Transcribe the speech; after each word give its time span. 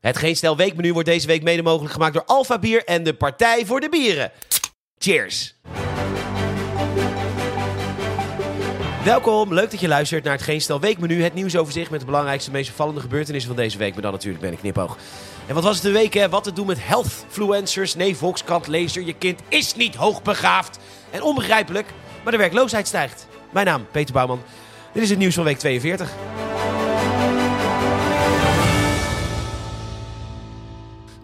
Het 0.00 0.16
Geen 0.16 0.36
Stel 0.36 0.56
Weekmenu 0.56 0.92
wordt 0.92 1.08
deze 1.08 1.26
week 1.26 1.42
mede 1.42 1.62
mogelijk 1.62 1.92
gemaakt 1.92 2.14
door 2.14 2.24
Alpha 2.24 2.58
Bier 2.58 2.84
en 2.84 3.02
de 3.02 3.14
Partij 3.14 3.66
voor 3.66 3.80
de 3.80 3.88
Bieren. 3.88 4.32
Cheers! 4.98 5.54
Welkom, 9.04 9.54
leuk 9.54 9.70
dat 9.70 9.80
je 9.80 9.88
luistert 9.88 10.24
naar 10.24 10.32
het 10.32 10.42
Geen 10.42 10.60
Stel 10.60 10.80
Weekmenu. 10.80 11.22
Het 11.22 11.34
nieuwsoverzicht 11.34 11.90
met 11.90 12.00
de 12.00 12.06
belangrijkste, 12.06 12.50
meest 12.50 12.70
opvallende 12.70 13.00
gebeurtenissen 13.00 13.54
van 13.54 13.62
deze 13.62 13.78
week. 13.78 13.92
Maar 13.92 14.02
dan 14.02 14.12
natuurlijk 14.12 14.42
ben 14.42 14.52
ik 14.52 14.58
knipoog. 14.58 14.96
En 15.46 15.54
wat 15.54 15.64
was 15.64 15.74
het 15.74 15.84
de 15.84 15.90
week, 15.90 16.14
hè? 16.14 16.28
Wat 16.28 16.44
te 16.44 16.52
doen 16.52 16.66
met 16.66 16.86
healthfluencers? 16.86 17.94
Nee, 17.94 18.16
Volkskrant, 18.16 18.66
lezer, 18.66 19.02
je 19.02 19.14
kind 19.14 19.40
is 19.48 19.74
niet 19.74 19.94
hoogbegaafd. 19.94 20.78
En 21.10 21.22
onbegrijpelijk, 21.22 21.86
maar 22.22 22.32
de 22.32 22.38
werkloosheid 22.38 22.86
stijgt. 22.86 23.26
Mijn 23.52 23.66
naam, 23.66 23.86
Peter 23.90 24.14
Bouwman. 24.14 24.42
Dit 24.92 25.02
is 25.02 25.10
het 25.10 25.18
nieuws 25.18 25.34
van 25.34 25.44
week 25.44 25.58
42. 25.58 26.10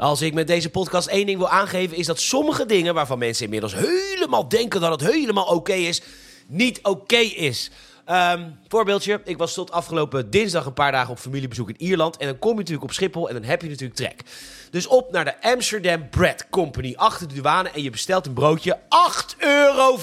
Als 0.05 0.23
ik 0.23 0.34
met 0.34 0.46
deze 0.46 0.71
podcast 0.71 1.09
één 1.09 1.27
ding 1.27 1.38
wil 1.38 1.48
aangeven, 1.48 1.97
is 1.97 2.06
dat 2.06 2.20
sommige 2.20 2.66
dingen 2.66 2.95
waarvan 2.95 3.19
mensen 3.19 3.45
inmiddels 3.45 3.74
helemaal 3.74 4.48
denken 4.48 4.80
dat 4.80 5.01
het 5.01 5.12
helemaal 5.12 5.45
oké 5.45 5.73
is, 5.73 6.02
niet 6.47 6.80
oké 6.83 7.16
is. 7.16 7.70
Ehm, 8.05 8.48
voorbeeldje, 8.69 9.20
ik 9.25 9.38
was 9.38 9.55
tot 9.55 9.70
afgelopen 9.73 10.30
dinsdag 10.30 10.66
een 10.66 10.73
paar 10.73 10.92
dagen 10.92 11.11
op 11.11 11.19
familiebezoek 11.19 11.69
in 11.69 11.80
Ierland. 11.80 12.16
En 12.16 12.27
dan 12.27 12.38
kom 12.38 12.51
je 12.51 12.56
natuurlijk 12.56 12.84
op 12.84 12.92
Schiphol 12.92 13.28
en 13.28 13.34
dan 13.34 13.42
heb 13.42 13.62
je 13.62 13.69
natuurlijk 13.69 13.98
trek. 13.98 14.23
Dus 14.70 14.87
op 14.87 15.12
naar 15.12 15.25
de 15.25 15.42
Amsterdam 15.42 16.09
Bread 16.09 16.48
Company 16.50 16.95
achter 16.97 17.28
de 17.28 17.34
douane 17.34 17.69
en 17.70 17.83
je 17.83 17.91
bestelt 17.91 18.27
een 18.27 18.33
broodje. 18.33 18.78
8,75 18.89 19.36
euro 19.39 19.98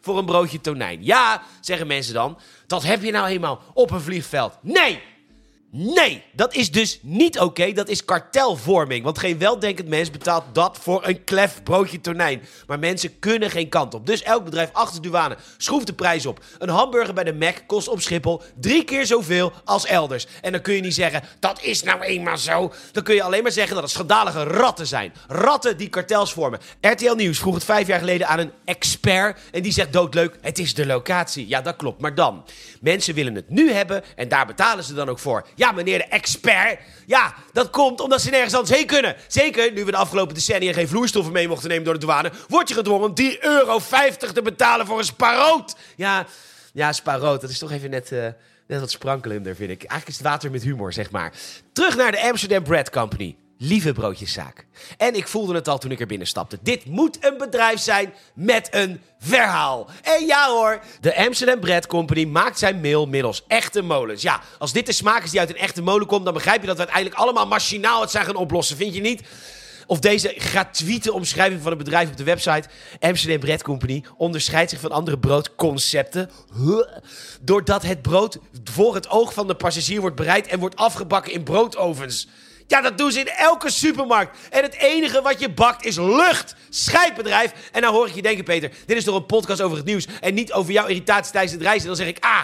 voor 0.00 0.18
een 0.18 0.24
broodje 0.24 0.60
tonijn. 0.60 1.04
Ja, 1.04 1.42
zeggen 1.60 1.86
mensen 1.86 2.14
dan, 2.14 2.38
dat 2.66 2.82
heb 2.82 3.02
je 3.02 3.10
nou 3.10 3.26
helemaal 3.26 3.62
op 3.74 3.90
een 3.90 4.00
vliegveld. 4.00 4.52
Nee! 4.60 5.09
Nee, 5.72 6.22
dat 6.32 6.54
is 6.54 6.70
dus 6.70 6.98
niet 7.02 7.40
oké. 7.40 7.72
Dat 7.72 7.88
is 7.88 8.04
kartelvorming. 8.04 9.04
Want 9.04 9.18
geen 9.18 9.38
weldenkend 9.38 9.88
mens 9.88 10.10
betaalt 10.10 10.44
dat 10.52 10.78
voor 10.80 11.06
een 11.06 11.24
klef 11.24 11.62
broodje 11.62 12.00
tonijn. 12.00 12.42
Maar 12.66 12.78
mensen 12.78 13.18
kunnen 13.18 13.50
geen 13.50 13.68
kant 13.68 13.94
op. 13.94 14.06
Dus 14.06 14.22
elk 14.22 14.44
bedrijf 14.44 14.70
achter 14.72 15.02
de 15.02 15.08
douane 15.08 15.36
schroeft 15.56 15.86
de 15.86 15.92
prijs 15.92 16.26
op. 16.26 16.44
Een 16.58 16.68
hamburger 16.68 17.14
bij 17.14 17.24
de 17.24 17.32
Mac 17.32 17.56
kost 17.66 17.88
op 17.88 18.00
Schiphol 18.00 18.42
drie 18.60 18.84
keer 18.84 19.06
zoveel 19.06 19.52
als 19.64 19.86
elders. 19.86 20.26
En 20.40 20.52
dan 20.52 20.60
kun 20.60 20.74
je 20.74 20.80
niet 20.80 20.94
zeggen, 20.94 21.22
dat 21.40 21.62
is 21.62 21.82
nou 21.82 22.00
eenmaal 22.00 22.38
zo. 22.38 22.72
Dan 22.92 23.02
kun 23.02 23.14
je 23.14 23.22
alleen 23.22 23.42
maar 23.42 23.52
zeggen 23.52 23.74
dat 23.74 23.82
het 23.82 23.92
schandalige 23.92 24.42
ratten 24.42 24.86
zijn. 24.86 25.12
Ratten 25.28 25.76
die 25.76 25.88
kartels 25.88 26.32
vormen. 26.32 26.60
RTL 26.80 27.14
Nieuws 27.14 27.38
vroeg 27.38 27.54
het 27.54 27.64
vijf 27.64 27.86
jaar 27.86 27.98
geleden 27.98 28.26
aan 28.26 28.38
een 28.38 28.52
expert. 28.64 29.40
En 29.52 29.62
die 29.62 29.72
zegt 29.72 29.92
doodleuk, 29.92 30.36
het 30.40 30.58
is 30.58 30.74
de 30.74 30.86
locatie. 30.86 31.48
Ja, 31.48 31.60
dat 31.60 31.76
klopt. 31.76 32.00
Maar 32.00 32.14
dan, 32.14 32.44
mensen 32.80 33.14
willen 33.14 33.34
het 33.34 33.50
nu 33.50 33.72
hebben 33.72 34.02
en 34.16 34.28
daar 34.28 34.46
betalen 34.46 34.84
ze 34.84 34.94
dan 34.94 35.08
ook 35.08 35.18
voor. 35.18 35.46
Ja, 35.60 35.72
meneer 35.72 35.98
de 35.98 36.04
expert. 36.04 36.78
Ja, 37.06 37.34
dat 37.52 37.70
komt 37.70 38.00
omdat 38.00 38.20
ze 38.20 38.30
nergens 38.30 38.54
anders 38.54 38.76
heen 38.76 38.86
kunnen. 38.86 39.16
Zeker 39.26 39.72
nu 39.72 39.84
we 39.84 39.90
de 39.90 39.96
afgelopen 39.96 40.34
decennia 40.34 40.72
geen 40.72 40.88
vloeistoffen 40.88 41.32
mee 41.32 41.48
mochten 41.48 41.68
nemen 41.68 41.84
door 41.84 41.94
de 41.94 42.00
douane. 42.00 42.32
Word 42.48 42.68
je 42.68 42.74
gedwongen 42.74 43.08
om 43.08 43.14
3,50 43.20 43.38
euro 43.40 43.78
te 44.32 44.42
betalen 44.42 44.86
voor 44.86 44.98
een 44.98 45.04
sparoot. 45.04 45.76
Ja, 45.96 46.26
ja, 46.72 46.92
sparoot. 46.92 47.40
Dat 47.40 47.50
is 47.50 47.58
toch 47.58 47.72
even 47.72 47.90
net, 47.90 48.10
uh, 48.10 48.26
net 48.66 48.80
wat 48.80 48.90
sprankelender, 48.90 49.54
vind 49.54 49.70
ik. 49.70 49.78
Eigenlijk 49.78 50.08
is 50.08 50.16
het 50.16 50.26
water 50.26 50.50
met 50.50 50.62
humor, 50.62 50.92
zeg 50.92 51.10
maar. 51.10 51.32
Terug 51.72 51.96
naar 51.96 52.12
de 52.12 52.22
Amsterdam 52.22 52.62
Bread 52.62 52.90
Company 52.90 53.36
lieve 53.62 53.92
broodjeszaak. 53.92 54.66
En 54.96 55.14
ik 55.14 55.28
voelde 55.28 55.54
het 55.54 55.68
al 55.68 55.78
toen 55.78 55.90
ik 55.90 56.00
er 56.00 56.06
binnen 56.06 56.26
stapte. 56.26 56.58
Dit 56.62 56.84
moet 56.84 57.24
een 57.24 57.38
bedrijf 57.38 57.80
zijn 57.80 58.14
met 58.34 58.68
een 58.70 59.00
verhaal. 59.18 59.88
En 60.02 60.26
ja 60.26 60.48
hoor, 60.48 60.80
de 61.00 61.16
Amsterdam 61.16 61.60
Bread 61.60 61.86
Company 61.86 62.24
maakt 62.24 62.58
zijn 62.58 62.80
mail 62.80 63.06
middels 63.06 63.44
echte 63.48 63.82
molens. 63.82 64.22
Ja, 64.22 64.40
als 64.58 64.72
dit 64.72 64.86
de 64.86 64.92
smaak 64.92 65.24
is 65.24 65.30
die 65.30 65.40
uit 65.40 65.48
een 65.48 65.56
echte 65.56 65.82
molen 65.82 66.06
komt, 66.06 66.24
dan 66.24 66.34
begrijp 66.34 66.60
je 66.60 66.66
dat 66.66 66.76
we 66.76 66.82
uiteindelijk 66.82 67.20
allemaal 67.20 67.46
machinaal 67.46 68.00
het 68.00 68.10
zijn 68.10 68.24
gaan 68.24 68.36
oplossen. 68.36 68.76
Vind 68.76 68.94
je 68.94 69.00
niet? 69.00 69.22
Of 69.86 69.98
deze 69.98 70.34
gratuite 70.36 71.12
omschrijving 71.12 71.62
van 71.62 71.70
het 71.70 71.78
bedrijf 71.78 72.10
op 72.10 72.16
de 72.16 72.24
website. 72.24 72.68
Amsterdam 73.00 73.40
Bread 73.40 73.62
Company 73.62 74.04
onderscheidt 74.16 74.70
zich 74.70 74.80
van 74.80 74.90
andere 74.90 75.18
broodconcepten. 75.18 76.30
Doordat 77.40 77.82
het 77.82 78.02
brood 78.02 78.38
voor 78.64 78.94
het 78.94 79.08
oog 79.08 79.32
van 79.32 79.46
de 79.46 79.54
passagier 79.54 80.00
wordt 80.00 80.16
bereid 80.16 80.46
en 80.46 80.58
wordt 80.58 80.76
afgebakken 80.76 81.32
in 81.32 81.42
broodovens. 81.42 82.28
Ja, 82.70 82.80
dat 82.80 82.98
doen 82.98 83.12
ze 83.12 83.20
in 83.20 83.28
elke 83.28 83.70
supermarkt. 83.70 84.38
En 84.50 84.62
het 84.62 84.74
enige 84.74 85.22
wat 85.22 85.40
je 85.40 85.50
bakt 85.50 85.84
is 85.84 85.96
lucht. 85.96 86.54
Scheidbedrijf. 86.68 87.52
En 87.72 87.82
nou 87.82 87.94
hoor 87.94 88.06
ik 88.06 88.14
je 88.14 88.22
denken, 88.22 88.44
Peter, 88.44 88.70
dit 88.86 88.96
is 88.96 89.04
toch 89.04 89.14
een 89.14 89.26
podcast 89.26 89.60
over 89.60 89.76
het 89.76 89.86
nieuws 89.86 90.06
en 90.20 90.34
niet 90.34 90.52
over 90.52 90.72
jouw 90.72 90.86
irritatie 90.86 91.32
tijdens 91.32 91.52
het 91.52 91.62
reizen. 91.62 91.86
Dan 91.86 91.96
zeg 91.96 92.06
ik, 92.06 92.16
ah, 92.20 92.40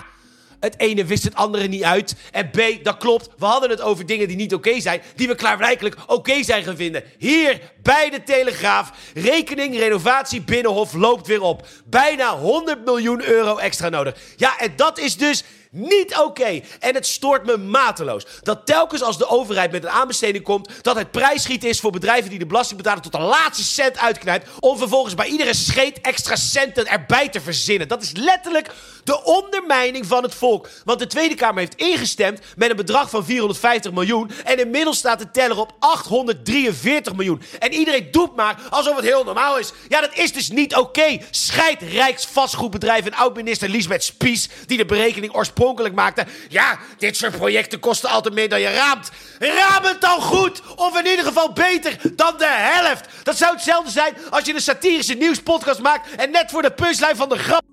het 0.61 0.79
ene 0.79 1.05
wist 1.05 1.25
het 1.25 1.35
andere 1.35 1.67
niet 1.67 1.83
uit. 1.83 2.15
En 2.33 2.51
B, 2.51 2.59
dat 2.83 2.97
klopt. 2.97 3.29
We 3.39 3.45
hadden 3.45 3.71
het 3.71 3.81
over 3.81 4.07
dingen 4.07 4.29
die 4.29 4.37
niet 4.37 4.55
oké 4.55 4.81
zijn, 4.81 5.03
die 5.17 5.29
we 5.29 5.35
klaarblijkelijk 5.35 5.97
oké 6.07 6.43
zijn 6.43 6.65
gaan 6.65 6.77
vinden. 6.77 7.05
Hier 7.19 7.61
bij 7.83 8.11
de 8.11 8.23
Telegraaf. 8.23 8.93
Rekening 9.15 9.79
renovatie 9.79 10.43
Binnenhof 10.43 10.93
loopt 10.93 11.27
weer 11.27 11.43
op. 11.43 11.67
Bijna 11.85 12.39
100 12.39 12.85
miljoen 12.85 13.25
euro 13.25 13.57
extra 13.57 13.89
nodig. 13.89 14.17
Ja, 14.37 14.59
en 14.59 14.73
dat 14.77 14.99
is 14.99 15.17
dus 15.17 15.45
niet 15.77 16.19
oké. 16.19 16.61
En 16.81 16.95
het 16.95 17.07
stoort 17.07 17.47
me 17.47 17.57
mateloos. 17.57 18.27
Dat 18.43 18.67
telkens 18.67 19.03
als 19.03 19.19
de 19.19 19.29
overheid 19.29 19.73
met 19.73 19.83
een 19.83 19.91
aanbesteding 19.91 20.45
komt, 20.45 20.71
dat 20.83 20.97
het 20.97 21.11
prijsschieten 21.11 21.69
is 21.69 21.81
voor 21.81 21.91
bedrijven 21.91 22.31
die 22.31 22.39
de 22.39 22.47
belasting 22.47 22.77
betalen 22.77 23.03
tot 23.03 23.13
de 23.13 23.19
laatste 23.19 23.65
cent 23.65 23.99
uitknijpt. 23.99 24.49
Om 24.61 24.79
vervolgens 24.79 25.15
bij 25.15 25.27
iedere 25.27 25.55
scheet 25.55 26.01
extra 26.01 26.37
centen 26.37 26.87
erbij 26.87 27.29
te 27.29 27.41
verzinnen. 27.41 27.89
Dat 27.89 28.03
is 28.03 28.13
letterlijk 28.13 28.71
de 29.05 29.25
ondermijning 29.25 30.07
van 30.07 30.23
het 30.23 30.35
volk. 30.35 30.69
Want 30.85 30.99
de 30.99 31.07
Tweede 31.07 31.35
Kamer 31.35 31.59
heeft 31.59 31.75
ingestemd 31.75 32.41
met 32.57 32.71
een 32.71 32.77
bedrag 32.77 33.11
van 33.11 33.25
450 33.25 33.93
miljoen. 33.93 34.31
En 34.45 34.59
inmiddels 34.59 34.99
staat 34.99 35.19
de 35.19 35.31
teller 35.31 35.59
op 35.59 35.75
843 35.79 37.15
miljoen. 37.15 37.43
En 37.59 37.73
iedereen 37.73 38.09
doet 38.11 38.37
maar 38.37 38.61
alsof 38.71 38.97
het 38.97 39.05
heel 39.05 39.25
normaal 39.25 39.59
is. 39.59 39.73
Ja, 39.89 40.01
dat 40.01 40.15
is 40.15 40.33
dus 40.33 40.51
niet 40.51 40.77
oké. 40.77 41.01
Okay. 41.01 41.25
Scheid 41.31 41.83
Rijksvastgoedbedrijf 41.83 43.07
en 43.07 43.15
oud-minister 43.15 43.69
Liesbeth 43.69 44.05
Spies, 44.05 44.49
die 44.67 44.77
de 44.77 44.85
berekening 44.85 45.35
oorspronkelijk 45.35 45.66
maakte. 45.95 46.27
Ja, 46.49 46.79
dit 46.99 47.17
soort 47.17 47.37
projecten 47.37 47.81
kosten 47.81 48.11
altijd 48.11 48.35
meer 48.35 48.49
dan 48.49 48.61
je 48.61 48.71
raamt. 48.71 49.11
Raam 49.39 49.85
het 49.85 50.01
dan 50.01 50.21
goed! 50.21 50.63
Of 50.77 50.99
in 50.99 51.07
ieder 51.07 51.25
geval 51.25 51.53
beter 51.53 51.99
dan 52.13 52.35
de 52.39 52.47
helft. 52.47 53.09
Dat 53.23 53.37
zou 53.37 53.53
hetzelfde 53.55 53.91
zijn 53.91 54.15
als 54.31 54.45
je 54.45 54.55
een 54.55 54.61
satirische 54.61 55.15
nieuwspodcast 55.15 55.81
maakt 55.81 56.15
en 56.15 56.31
net 56.31 56.51
voor 56.51 56.63
de 56.63 56.73
punchline 56.73 57.17
van 57.17 57.29
de 57.29 57.39
grap 57.39 57.65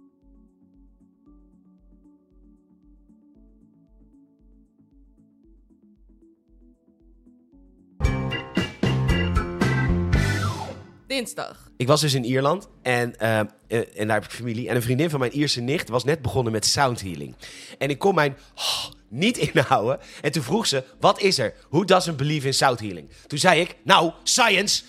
Dinsdag. 11.08 11.73
Ik 11.78 11.88
was 11.88 12.02
dus 12.02 12.14
in 12.14 12.26
Ierland 12.26 12.68
en, 12.82 13.16
uh, 13.22 13.40
en 13.70 14.08
daar 14.08 14.16
heb 14.16 14.24
ik 14.24 14.32
familie. 14.32 14.70
En 14.70 14.76
een 14.76 14.82
vriendin 14.82 15.10
van 15.10 15.20
mijn 15.20 15.32
Ierse 15.32 15.62
nicht 15.62 15.90
was 15.90 16.04
net 16.04 16.22
begonnen 16.22 16.54
met 16.54 16.66
soundhealing. 16.66 17.36
En 17.78 17.90
ik 17.90 18.00
kon 18.00 18.16
mijn 18.16 18.38
oh, 18.56 18.86
niet 19.08 19.38
inhouden. 19.38 20.00
En 20.22 20.32
toen 20.32 20.44
vroeg 20.44 20.68
ze, 20.68 20.84
wat 21.00 21.22
is 21.22 21.38
er? 21.38 21.54
Who 21.70 21.84
doesn't 21.84 22.18
believe 22.18 22.48
in 22.48 22.54
soundhealing? 22.54 23.10
Toen 23.28 23.40
zei 23.40 23.62
ik, 23.62 23.76
nou, 23.84 24.12
science. 24.24 24.84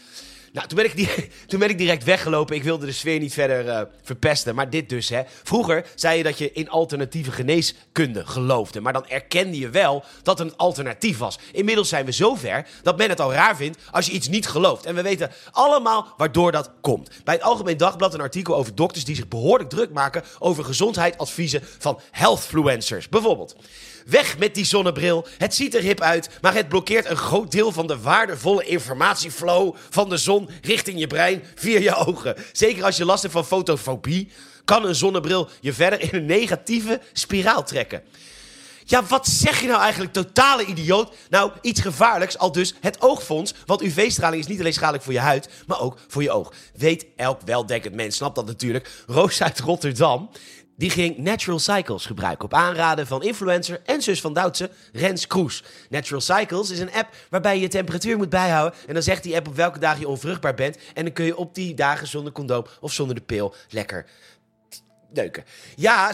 Nou, 0.54 0.66
toen 0.66 0.76
ben, 0.76 0.86
ik 0.86 0.96
direct, 0.96 1.30
toen 1.48 1.62
ik 1.62 1.78
direct 1.78 2.04
weggelopen. 2.04 2.56
Ik 2.56 2.62
wilde 2.62 2.86
de 2.86 2.92
sfeer 2.92 3.18
niet 3.18 3.32
verder 3.32 3.66
uh, 3.66 3.80
verpesten. 4.02 4.54
Maar 4.54 4.70
dit 4.70 4.88
dus, 4.88 5.08
hè. 5.08 5.22
Vroeger 5.42 5.86
zei 5.94 6.16
je 6.16 6.22
dat 6.22 6.38
je 6.38 6.52
in 6.52 6.70
alternatieve 6.70 7.32
geneeskunde 7.32 8.26
geloofde. 8.26 8.80
Maar 8.80 8.92
dan 8.92 9.06
erkende 9.08 9.58
je 9.58 9.68
wel 9.68 10.04
dat 10.22 10.40
een 10.40 10.56
alternatief 10.56 11.18
was. 11.18 11.38
Inmiddels 11.52 11.88
zijn 11.88 12.04
we 12.04 12.12
zover 12.12 12.66
dat 12.82 12.96
men 12.96 13.08
het 13.08 13.20
al 13.20 13.32
raar 13.32 13.56
vindt 13.56 13.78
als 13.90 14.06
je 14.06 14.12
iets 14.12 14.28
niet 14.28 14.48
gelooft. 14.48 14.86
En 14.86 14.94
we 14.94 15.02
weten 15.02 15.30
allemaal 15.50 16.14
waardoor 16.16 16.52
dat 16.52 16.70
komt. 16.80 17.10
Bij 17.24 17.34
het 17.34 17.42
Algemeen 17.42 17.76
Dagblad 17.76 18.14
een 18.14 18.20
artikel 18.20 18.56
over 18.56 18.74
dokters 18.74 19.04
die 19.04 19.16
zich 19.16 19.28
behoorlijk 19.28 19.70
druk 19.70 19.90
maken 19.90 20.22
over 20.38 20.64
gezondheidsadviezen 20.64 21.62
van 21.78 22.00
healthfluencers. 22.10 23.08
Bijvoorbeeld. 23.08 23.56
Weg 24.04 24.38
met 24.38 24.54
die 24.54 24.64
zonnebril. 24.64 25.26
Het 25.38 25.54
ziet 25.54 25.74
er 25.74 25.80
hip 25.80 26.00
uit, 26.00 26.28
maar 26.40 26.54
het 26.54 26.68
blokkeert 26.68 27.10
een 27.10 27.16
groot 27.16 27.50
deel 27.50 27.72
van 27.72 27.86
de 27.86 27.98
waardevolle 27.98 28.64
informatieflow 28.64 29.76
van 29.90 30.08
de 30.08 30.16
zon 30.16 30.48
richting 30.62 30.98
je 30.98 31.06
brein 31.06 31.42
via 31.54 31.78
je 31.78 31.94
ogen. 31.94 32.36
Zeker 32.52 32.84
als 32.84 32.96
je 32.96 33.04
last 33.04 33.22
hebt 33.22 33.34
van 33.34 33.44
fotofobie, 33.44 34.28
kan 34.64 34.84
een 34.84 34.94
zonnebril 34.94 35.48
je 35.60 35.72
verder 35.72 36.00
in 36.00 36.08
een 36.12 36.26
negatieve 36.26 37.00
spiraal 37.12 37.64
trekken. 37.64 38.02
Ja, 38.86 39.04
wat 39.04 39.26
zeg 39.26 39.60
je 39.60 39.66
nou 39.66 39.80
eigenlijk, 39.80 40.12
totale 40.12 40.64
idioot? 40.64 41.14
Nou, 41.30 41.52
iets 41.60 41.80
gevaarlijks, 41.80 42.38
al 42.38 42.52
dus 42.52 42.74
het 42.80 43.00
oogfonds. 43.02 43.54
Want 43.66 43.82
UV-straling 43.82 44.42
is 44.42 44.48
niet 44.48 44.58
alleen 44.58 44.72
schadelijk 44.72 45.04
voor 45.04 45.12
je 45.12 45.18
huid, 45.18 45.48
maar 45.66 45.80
ook 45.80 45.98
voor 46.08 46.22
je 46.22 46.30
oog. 46.30 46.52
Weet 46.76 47.06
elk 47.16 47.40
weldenkend 47.44 47.94
mens, 47.94 48.16
snapt 48.16 48.34
dat 48.34 48.46
natuurlijk. 48.46 48.90
Roos 49.06 49.42
uit 49.42 49.60
Rotterdam, 49.60 50.30
die 50.76 50.90
ging 50.90 51.18
Natural 51.18 51.58
Cycles 51.58 52.06
gebruiken 52.06 52.44
op 52.44 52.54
aanraden 52.54 53.06
van 53.06 53.22
influencer 53.22 53.80
en 53.84 54.02
zus 54.02 54.20
van 54.20 54.32
Doutse, 54.32 54.70
Rens 54.92 55.26
Kroes. 55.26 55.62
Natural 55.90 56.20
Cycles 56.20 56.70
is 56.70 56.78
een 56.78 56.92
app 56.92 57.14
waarbij 57.30 57.54
je 57.54 57.60
je 57.60 57.68
temperatuur 57.68 58.16
moet 58.16 58.28
bijhouden. 58.28 58.78
En 58.86 58.94
dan 58.94 59.02
zegt 59.02 59.22
die 59.22 59.36
app 59.36 59.48
op 59.48 59.56
welke 59.56 59.78
dagen 59.78 60.00
je 60.00 60.08
onvruchtbaar 60.08 60.54
bent. 60.54 60.78
En 60.94 61.04
dan 61.04 61.12
kun 61.12 61.24
je 61.24 61.36
op 61.36 61.54
die 61.54 61.74
dagen 61.74 62.06
zonder 62.06 62.32
condoom 62.32 62.66
of 62.80 62.92
zonder 62.92 63.14
de 63.14 63.22
pil 63.22 63.54
lekker 63.68 64.06
Ja, 65.76 66.12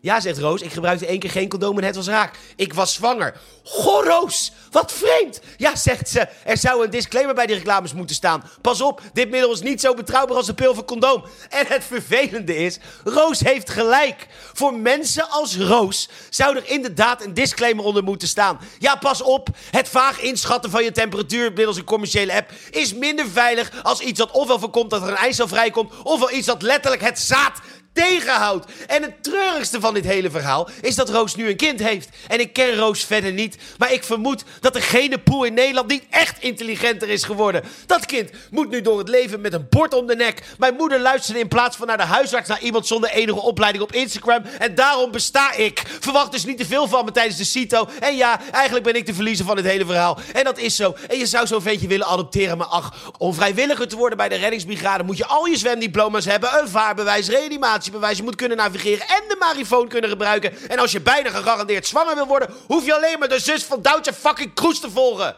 ja, 0.00 0.20
zegt 0.20 0.38
Roos. 0.38 0.62
Ik 0.62 0.72
gebruikte 0.72 1.06
één 1.06 1.18
keer 1.18 1.30
geen 1.30 1.48
condoom 1.48 1.78
en 1.78 1.84
het 1.84 1.96
was 1.96 2.06
raak. 2.06 2.34
Ik 2.56 2.74
was 2.74 2.94
zwanger. 2.94 3.34
Goh, 3.64 4.04
Roos, 4.04 4.52
wat 4.70 4.92
vreemd. 4.92 5.40
Ja, 5.56 5.76
zegt 5.76 6.08
ze. 6.08 6.28
Er 6.44 6.56
zou 6.56 6.84
een 6.84 6.90
disclaimer 6.90 7.34
bij 7.34 7.46
die 7.46 7.56
reclames 7.56 7.92
moeten 7.92 8.16
staan. 8.16 8.42
Pas 8.60 8.80
op, 8.80 9.02
dit 9.12 9.30
middel 9.30 9.52
is 9.52 9.60
niet 9.60 9.80
zo 9.80 9.94
betrouwbaar 9.94 10.36
als 10.36 10.46
de 10.46 10.54
pil 10.54 10.74
van 10.74 10.84
condoom. 10.84 11.24
En 11.48 11.66
het 11.66 11.84
vervelende 11.84 12.56
is, 12.56 12.78
Roos 13.04 13.40
heeft 13.40 13.70
gelijk. 13.70 14.26
Voor 14.52 14.74
mensen 14.74 15.30
als 15.30 15.56
Roos 15.56 16.08
zou 16.30 16.56
er 16.56 16.70
inderdaad 16.70 17.24
een 17.24 17.34
disclaimer 17.34 17.84
onder 17.84 18.04
moeten 18.04 18.28
staan. 18.28 18.58
Ja, 18.78 18.96
pas 18.96 19.22
op. 19.22 19.48
Het 19.70 19.88
vaag 19.88 20.20
inschatten 20.20 20.70
van 20.70 20.84
je 20.84 20.92
temperatuur 20.92 21.52
middels 21.52 21.76
een 21.76 21.84
commerciële 21.84 22.34
app 22.34 22.52
is 22.70 22.94
minder 22.94 23.28
veilig 23.28 23.70
als 23.82 24.00
iets 24.00 24.18
dat 24.18 24.30
ofwel 24.30 24.58
voorkomt 24.58 24.90
dat 24.90 25.02
er 25.02 25.08
een 25.08 25.16
ijsel 25.16 25.48
vrijkomt, 25.48 25.92
ofwel 26.02 26.32
iets 26.32 26.46
dat 26.46 26.62
letterlijk 26.62 27.02
het 27.02 27.18
zaad 27.18 27.60
En 28.86 29.02
het 29.02 29.22
treurigste 29.22 29.80
van 29.80 29.94
dit 29.94 30.04
hele 30.04 30.30
verhaal 30.30 30.68
is 30.80 30.94
dat 30.94 31.10
Roos 31.10 31.34
nu 31.34 31.48
een 31.48 31.56
kind 31.56 31.80
heeft. 31.80 32.08
En 32.28 32.40
ik 32.40 32.52
ken 32.52 32.74
Roos 32.74 33.04
verder 33.04 33.32
niet, 33.32 33.56
maar 33.78 33.92
ik 33.92 34.04
vermoed 34.04 34.44
dat 34.60 34.72
de 34.72 34.80
genepool 34.80 35.44
in 35.44 35.54
Nederland 35.54 35.88
niet 35.88 36.04
echt 36.10 36.42
intelligenter 36.42 37.08
is 37.08 37.24
geworden. 37.24 37.64
Dat 37.86 38.06
kind 38.06 38.30
moet 38.50 38.70
nu 38.70 38.80
door 38.80 38.98
het 38.98 39.08
leven 39.08 39.40
met 39.40 39.52
een 39.52 39.66
bord 39.70 39.94
om 39.94 40.06
de 40.06 40.16
nek. 40.16 40.42
Mijn 40.58 40.74
moeder 40.74 41.00
luisterde 41.00 41.40
in 41.40 41.48
plaats 41.48 41.76
van 41.76 41.86
naar 41.86 41.96
de 41.96 42.02
huisarts 42.02 42.48
naar 42.48 42.60
iemand 42.60 42.86
zonder 42.86 43.10
enige 43.10 43.40
opleiding 43.40 43.84
op 43.84 43.92
Instagram. 43.92 44.42
En 44.58 44.74
daarom 44.74 45.10
besta 45.10 45.52
ik. 45.52 45.82
Verwacht 46.00 46.32
dus 46.32 46.44
niet 46.44 46.58
te 46.58 46.66
veel 46.66 46.88
van 46.88 47.04
me 47.04 47.10
tijdens 47.10 47.36
de 47.36 47.44
CITO. 47.44 47.88
En 48.00 48.16
ja, 48.16 48.40
eigenlijk 48.52 48.84
ben 48.84 48.96
ik 48.96 49.06
de 49.06 49.14
verliezer 49.14 49.46
van 49.46 49.56
het 49.56 49.66
hele 49.66 49.86
verhaal. 49.86 50.18
En 50.32 50.44
dat 50.44 50.58
is 50.58 50.76
zo. 50.76 50.96
En 51.08 51.18
je 51.18 51.26
zou 51.26 51.46
zo'n 51.46 51.62
ventje 51.62 51.88
willen 51.88 52.06
adopteren, 52.06 52.58
maar 52.58 52.66
ach, 52.66 52.94
om 53.18 53.34
vrijwilliger 53.34 53.88
te 53.88 53.96
worden 53.96 54.18
bij 54.18 54.28
de 54.28 54.34
reddingsbrigade 54.34 55.04
moet 55.04 55.16
je 55.16 55.26
al 55.26 55.46
je 55.46 55.56
zwemdiploma's 55.56 56.24
hebben, 56.24 56.58
een 56.60 56.68
vaarbewijs, 56.68 57.28
reanimatie 57.28 57.87
bewijs. 57.90 58.16
Je 58.16 58.22
moet 58.22 58.36
kunnen 58.36 58.56
navigeren 58.56 59.06
en 59.06 59.22
de 59.28 59.36
marifoon 59.38 59.88
kunnen 59.88 60.10
gebruiken. 60.10 60.68
En 60.68 60.78
als 60.78 60.92
je 60.92 61.00
bijna 61.00 61.30
gegarandeerd 61.30 61.86
zwanger 61.86 62.14
wil 62.14 62.26
worden, 62.26 62.48
hoef 62.66 62.86
je 62.86 62.94
alleen 62.94 63.18
maar 63.18 63.28
de 63.28 63.40
zus 63.40 63.64
van 63.64 63.82
Doutje 63.82 64.12
fucking 64.12 64.54
Kroes 64.54 64.80
te 64.80 64.90
volgen. 64.90 65.36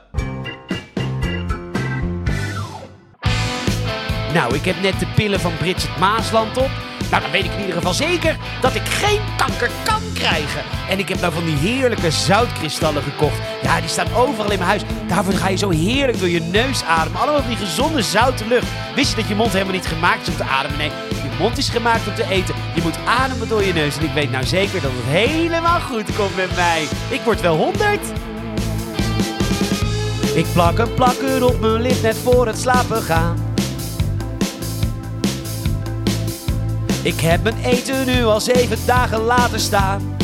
Nou, 4.35 4.55
ik 4.55 4.65
heb 4.65 4.81
net 4.81 4.99
de 4.99 5.07
pillen 5.15 5.41
van 5.41 5.57
Bridget 5.57 5.99
Maasland 5.99 6.57
op. 6.57 6.71
Nou, 7.11 7.23
dan 7.23 7.31
weet 7.31 7.45
ik 7.45 7.53
in 7.53 7.61
ieder 7.61 7.75
geval 7.75 7.95
zeker 7.95 8.37
dat 8.61 8.75
ik 8.75 8.83
geen 8.85 9.21
kanker 9.37 9.71
kan 9.85 10.03
krijgen. 10.15 10.63
En 10.89 10.99
ik 10.99 11.09
heb 11.09 11.21
nou 11.21 11.33
van 11.33 11.45
die 11.45 11.57
heerlijke 11.57 12.11
zoutkristallen 12.11 13.03
gekocht. 13.03 13.39
Ja, 13.63 13.81
die 13.81 13.89
staan 13.89 14.15
overal 14.15 14.51
in 14.51 14.59
mijn 14.59 14.71
huis. 14.71 14.83
Daarvoor 15.09 15.33
ga 15.33 15.49
je 15.49 15.57
zo 15.57 15.71
heerlijk 15.71 16.19
door 16.19 16.29
je 16.29 16.41
neus 16.41 16.83
ademen. 16.83 17.21
Allemaal 17.21 17.47
die 17.47 17.57
gezonde 17.57 18.03
zoute 18.03 18.47
lucht. 18.47 18.67
Wist 18.95 19.11
je 19.11 19.17
dat 19.17 19.29
je 19.29 19.35
mond 19.35 19.53
helemaal 19.53 19.75
niet 19.75 19.87
gemaakt 19.87 20.23
is 20.23 20.29
om 20.29 20.37
te 20.37 20.45
ademen? 20.45 20.79
Nee, 20.79 20.91
mond 21.41 21.59
is 21.59 21.69
gemaakt 21.69 22.09
om 22.09 22.15
te 22.15 22.29
eten. 22.31 22.55
Je 22.75 22.83
moet 22.83 22.99
ademen 23.07 23.49
door 23.49 23.65
je 23.65 23.73
neus. 23.73 23.97
En 23.97 24.05
ik 24.05 24.13
weet 24.13 24.31
nou 24.31 24.45
zeker 24.45 24.81
dat 24.81 24.91
het 24.95 25.05
helemaal 25.05 25.81
goed 25.81 26.17
komt 26.17 26.37
met 26.37 26.57
mij. 26.57 26.87
Ik 27.09 27.21
word 27.21 27.41
wel 27.41 27.57
100. 27.57 27.99
Ik 30.35 30.47
plak 30.53 30.79
een 30.79 30.95
plakker 30.95 31.45
op 31.45 31.61
mijn 31.61 31.81
lip 31.81 32.03
net 32.03 32.17
voor 32.17 32.47
het 32.47 32.59
slapen 32.59 33.03
gaan. 33.03 33.37
Ik 37.03 37.21
heb 37.21 37.43
mijn 37.43 37.57
eten 37.65 38.07
nu 38.07 38.25
al 38.25 38.41
zeven 38.41 38.79
dagen 38.87 39.21
laten 39.21 39.61
staan. 39.61 40.17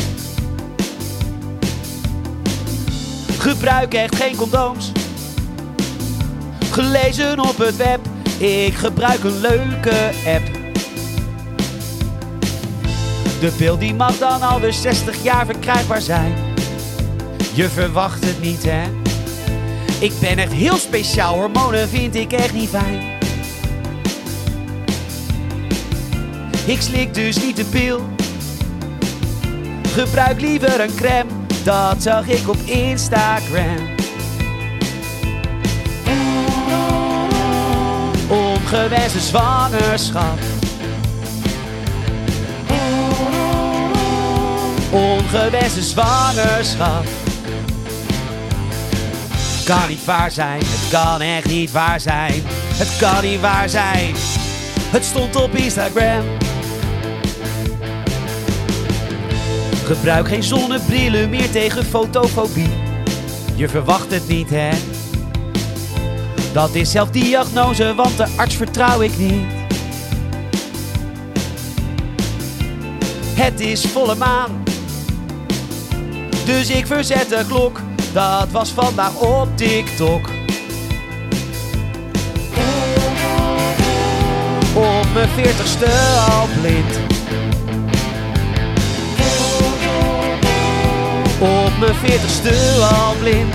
Gebruik 3.39 3.95
echt 3.95 4.17
geen 4.17 4.37
condooms. 4.37 4.93
Gelezen 6.71 7.41
op 7.41 7.59
het 7.59 7.77
web. 7.77 8.01
Ik 8.39 8.75
gebruik 8.75 9.25
een 9.25 9.41
leuke 9.41 10.11
app. 10.27 10.56
De 13.41 13.53
pil 13.57 13.79
die 13.79 13.95
mag 13.95 14.19
dan 14.19 14.43
al 14.43 14.61
dus 14.61 14.83
60 14.83 15.23
jaar 15.23 15.47
verkrijgbaar 15.47 16.01
zijn. 16.01 16.35
Je 17.55 17.69
verwacht 17.69 18.25
het 18.25 18.41
niet, 18.41 18.63
hè? 18.63 18.83
Ik 19.99 20.13
ben 20.21 20.39
echt 20.39 20.53
heel 20.53 20.77
speciaal, 20.77 21.35
hormonen 21.35 21.89
vind 21.89 22.15
ik 22.15 22.33
echt 22.33 22.53
niet 22.53 22.69
fijn. 22.69 23.15
Ik 26.67 26.81
slik 26.81 27.15
dus 27.15 27.43
niet 27.43 27.57
de 27.57 27.65
pil. 27.65 28.01
Gebruik 29.89 30.41
liever 30.41 30.81
een 30.81 30.95
crème, 30.95 31.31
dat 31.65 32.03
zag 32.03 32.29
ik 32.29 32.49
op 32.49 32.57
Instagram. 32.65 33.95
Ongewenste 38.29 39.21
zwangerschap. 39.21 40.56
Ongewenste 44.91 45.83
zwangerschap. 45.83 47.05
Kan 49.65 49.89
niet 49.89 50.05
waar 50.05 50.31
zijn, 50.31 50.61
het 50.65 50.89
kan 50.91 51.21
echt 51.21 51.49
niet 51.49 51.73
waar 51.73 52.01
zijn. 52.01 52.43
Het 52.75 52.97
kan 52.99 53.23
niet 53.25 53.41
waar 53.41 53.69
zijn. 53.69 54.15
Het 54.91 55.05
stond 55.05 55.37
op 55.37 55.55
Instagram. 55.55 56.25
Gebruik 59.85 60.29
geen 60.29 60.43
zonnebrillen 60.43 61.31
meer 61.31 61.51
tegen 61.51 61.85
fotofobie. 61.85 62.71
Je 63.55 63.69
verwacht 63.69 64.11
het 64.11 64.29
niet, 64.29 64.51
hè? 64.51 64.71
Dat 66.53 66.75
is 66.75 66.91
zelfdiagnose, 66.91 67.95
want 67.95 68.17
de 68.17 68.27
arts 68.37 68.55
vertrouw 68.55 69.01
ik 69.01 69.19
niet. 69.19 69.45
Het 73.35 73.61
is 73.61 73.87
volle 73.87 74.15
maan. 74.15 74.66
Dus 76.47 76.71
ik 76.71 76.87
verzet 76.87 77.29
de 77.29 77.45
klok. 77.49 77.81
Dat 78.13 78.51
was 78.51 78.71
vandaag 78.71 79.15
op 79.15 79.57
TikTok. 79.57 80.31
Op 84.75 85.07
mijn 85.15 85.29
veertigste 85.29 85.87
al 86.31 86.49
blind. 86.61 86.99
Op 91.39 91.79
mijn 91.79 91.95
veertigste 91.95 92.53
al 92.95 93.15
blind. 93.21 93.55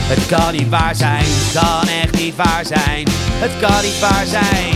Het 0.00 0.26
kan 0.26 0.52
niet 0.52 0.68
waar 0.68 0.94
zijn, 0.94 1.24
kan 1.54 1.88
echt 1.88 2.18
niet 2.18 2.36
waar 2.36 2.64
zijn. 2.66 3.06
Het 3.14 3.50
kan 3.60 3.82
niet 3.82 4.00
waar 4.00 4.26
zijn. 4.26 4.74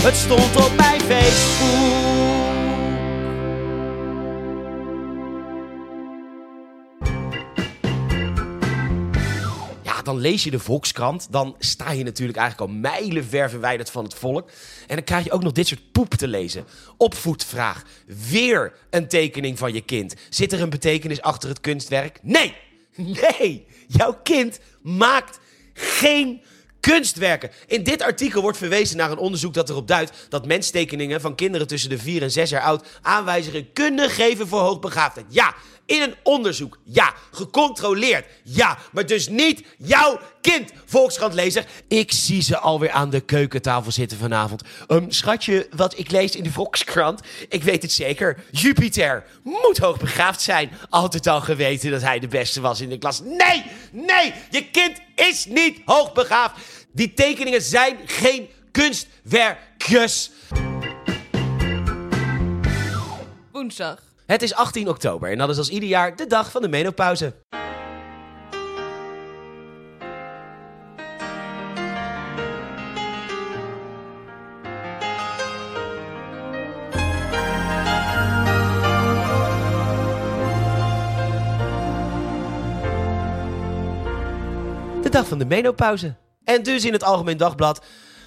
Het 0.00 0.16
stond 0.16 0.56
op 0.56 0.70
mijn 0.76 1.00
Facebook. 1.00 2.13
Dan 10.04 10.18
lees 10.18 10.44
je 10.44 10.50
de 10.50 10.58
Volkskrant. 10.58 11.26
Dan 11.30 11.56
sta 11.58 11.90
je 11.90 12.04
natuurlijk 12.04 12.38
eigenlijk 12.38 12.70
al 12.70 12.76
mijlenver 12.78 13.50
verwijderd 13.50 13.90
van 13.90 14.04
het 14.04 14.14
volk. 14.14 14.50
En 14.86 14.94
dan 14.96 15.04
krijg 15.04 15.24
je 15.24 15.32
ook 15.32 15.42
nog 15.42 15.52
dit 15.52 15.66
soort 15.66 15.92
poep 15.92 16.14
te 16.14 16.28
lezen. 16.28 16.64
Opvoedvraag. 16.96 17.82
Weer 18.30 18.72
een 18.90 19.08
tekening 19.08 19.58
van 19.58 19.72
je 19.72 19.80
kind. 19.80 20.14
Zit 20.28 20.52
er 20.52 20.62
een 20.62 20.70
betekenis 20.70 21.22
achter 21.22 21.48
het 21.48 21.60
kunstwerk? 21.60 22.18
Nee! 22.22 22.54
Nee! 23.30 23.66
Jouw 23.86 24.18
kind 24.22 24.60
maakt 24.82 25.38
geen 25.72 26.42
kunstwerken. 26.80 27.50
In 27.66 27.82
dit 27.82 28.02
artikel 28.02 28.42
wordt 28.42 28.58
verwezen 28.58 28.96
naar 28.96 29.10
een 29.10 29.18
onderzoek 29.18 29.54
dat 29.54 29.68
erop 29.68 29.88
duidt 29.88 30.26
dat 30.28 30.46
menstekeningen 30.46 31.20
van 31.20 31.34
kinderen 31.34 31.66
tussen 31.66 31.90
de 31.90 31.98
4 31.98 32.22
en 32.22 32.30
6 32.30 32.50
jaar 32.50 32.62
oud 32.62 32.86
aanwijzingen 33.02 33.72
kunnen 33.72 34.10
geven 34.10 34.48
voor 34.48 34.60
hoogbegaafdheid. 34.60 35.26
Ja, 35.28 35.54
in 35.86 36.02
een 36.02 36.14
onderzoek. 36.22 36.78
Ja, 36.84 37.14
gecontroleerd. 37.30 38.26
Ja, 38.42 38.78
maar 38.92 39.06
dus 39.06 39.28
niet 39.28 39.62
jouw 39.78 40.20
kind, 40.40 40.72
Volkskrantlezer. 40.84 41.66
Ik 41.88 42.12
zie 42.12 42.42
ze 42.42 42.58
alweer 42.58 42.90
aan 42.90 43.10
de 43.10 43.20
keukentafel 43.20 43.92
zitten 43.92 44.18
vanavond. 44.18 44.62
Um, 44.88 45.10
schatje, 45.10 45.66
wat 45.76 45.98
ik 45.98 46.10
lees 46.10 46.36
in 46.36 46.42
de 46.42 46.52
Volkskrant, 46.52 47.20
ik 47.48 47.62
weet 47.62 47.82
het 47.82 47.92
zeker. 47.92 48.44
Jupiter 48.50 49.24
moet 49.42 49.78
hoogbegaafd 49.78 50.40
zijn. 50.40 50.70
Altijd 50.88 51.26
al 51.26 51.40
geweten 51.40 51.90
dat 51.90 52.02
hij 52.02 52.18
de 52.18 52.28
beste 52.28 52.60
was 52.60 52.80
in 52.80 52.88
de 52.88 52.98
klas. 52.98 53.20
Nee, 53.20 53.64
nee, 53.92 54.32
je 54.50 54.70
kind 54.70 55.00
is 55.14 55.46
niet 55.46 55.80
hoogbegaafd. 55.84 56.56
Die 56.92 57.14
tekeningen 57.14 57.62
zijn 57.62 57.96
geen 58.06 58.48
kunstwerkjes. 58.70 60.30
Woensdag. 63.52 64.13
Het 64.26 64.42
is 64.42 64.54
18 64.54 64.88
oktober 64.88 65.30
en 65.30 65.38
dat 65.38 65.48
is 65.48 65.58
als 65.58 65.68
ieder 65.68 65.88
jaar 65.88 66.16
de 66.16 66.26
dag 66.26 66.50
van 66.50 66.62
de 66.62 66.68
menopauze. 66.68 67.34
De 85.02 85.10
dag 85.10 85.28
van 85.28 85.38
de 85.38 85.44
menopauze. 85.44 86.14
En 86.44 86.62
dus 86.62 86.84
in 86.84 86.92
het 86.92 87.02
Algemeen 87.02 87.36
Dagblad 87.36 87.84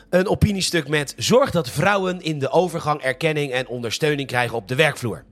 Een 0.09 0.27
opiniestuk 0.27 0.87
met 0.87 1.13
zorg 1.17 1.51
dat 1.51 1.69
vrouwen 1.69 2.21
in 2.21 2.39
de 2.39 2.49
overgang 2.49 3.01
erkenning 3.01 3.51
en 3.51 3.67
ondersteuning 3.67 4.27
krijgen 4.27 4.57
op 4.57 4.67
de 4.67 4.75
werkvloer. 4.75 5.25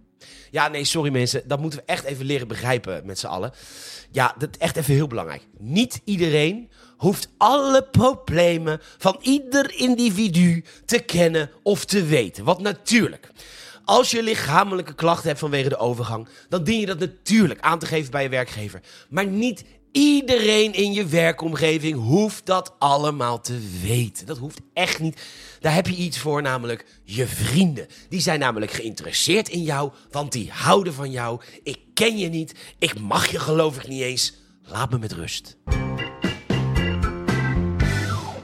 Ja, 0.51 0.67
nee, 0.67 0.83
sorry 0.83 1.11
mensen. 1.11 1.47
Dat 1.47 1.59
moeten 1.59 1.79
we 1.79 1.85
echt 1.85 2.03
even 2.03 2.25
leren 2.25 2.47
begrijpen 2.47 3.05
met 3.05 3.19
z'n 3.19 3.25
allen. 3.25 3.53
Ja, 4.11 4.35
dat 4.37 4.49
is 4.51 4.57
echt 4.57 4.75
even 4.75 4.93
heel 4.93 5.07
belangrijk. 5.07 5.41
Niet 5.57 6.01
iedereen 6.03 6.69
hoeft 6.97 7.29
alle 7.37 7.83
problemen 7.83 8.81
van 8.97 9.17
ieder 9.21 9.73
individu 9.77 10.63
te 10.85 10.99
kennen 10.99 11.49
of 11.63 11.85
te 11.85 12.03
weten. 12.03 12.43
Want 12.43 12.59
natuurlijk, 12.59 13.31
als 13.85 14.11
je 14.11 14.23
lichamelijke 14.23 14.95
klachten 14.95 15.27
hebt 15.27 15.39
vanwege 15.39 15.69
de 15.69 15.77
overgang, 15.77 16.27
dan 16.49 16.63
dien 16.63 16.79
je 16.79 16.85
dat 16.85 16.99
natuurlijk 16.99 17.59
aan 17.59 17.79
te 17.79 17.85
geven 17.85 18.11
bij 18.11 18.23
je 18.23 18.29
werkgever. 18.29 18.81
Maar 19.09 19.27
niet 19.27 19.63
iedereen 19.95 20.73
in 20.73 20.93
je 20.93 21.05
werkomgeving 21.05 21.95
hoeft 21.95 22.45
dat 22.45 22.73
allemaal 22.79 23.41
te 23.41 23.59
weten. 23.81 24.25
Dat 24.25 24.37
hoeft 24.37 24.61
echt 24.73 24.99
niet. 24.99 25.21
Daar 25.59 25.73
heb 25.73 25.87
je 25.87 25.95
iets 25.95 26.19
voor, 26.19 26.41
namelijk 26.41 26.85
je 27.03 27.27
vrienden. 27.27 27.87
Die 28.09 28.19
zijn 28.19 28.39
namelijk 28.39 28.71
geïnteresseerd 28.71 29.49
in 29.49 29.61
jou, 29.61 29.91
want 30.11 30.31
die 30.31 30.51
houden 30.51 30.93
van 30.93 31.11
jou. 31.11 31.41
Ik 31.63 31.79
ken 31.93 32.17
je 32.17 32.27
niet, 32.27 32.55
ik 32.79 32.99
mag 32.99 33.31
je 33.31 33.39
geloof 33.39 33.77
ik 33.77 33.87
niet 33.87 34.01
eens. 34.01 34.33
Laat 34.63 34.91
me 34.91 34.97
met 34.97 35.11
rust. 35.11 35.57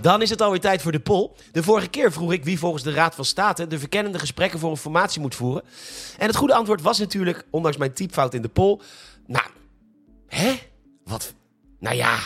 Dan 0.02 0.22
is 0.22 0.30
het 0.30 0.42
alweer 0.42 0.60
tijd 0.60 0.82
voor 0.82 0.92
de 0.92 1.00
poll. 1.00 1.30
De 1.52 1.64
vorige 1.64 1.88
keer 1.88 2.12
vroeg 2.12 2.32
ik 2.32 2.44
wie 2.44 2.60
volgens 2.60 2.84
de 2.84 2.92
Raad 2.92 3.16
van 3.16 3.26
State 3.26 3.68
de 3.68 3.80
verkennende 3.80 4.20
gesprekken 4.20 4.60
voor 4.60 4.72
een 4.72 4.78
formatie 4.78 5.22
moet 5.22 5.36
voeren. 5.36 5.64
En 6.18 6.28
het 6.28 6.36
goede 6.36 6.54
antwoord 6.54 6.82
was 6.82 7.00
natuurlijk, 7.00 7.46
ondanks 7.50 7.78
mijn 7.78 7.94
typfout 7.94 8.34
in 8.34 8.42
de 8.42 8.50
poll, 8.50 8.80
nou, 9.28 9.46
hè? 10.28 10.54
Wat, 11.04 11.34
nou 11.82 11.96
ja, 11.96 12.20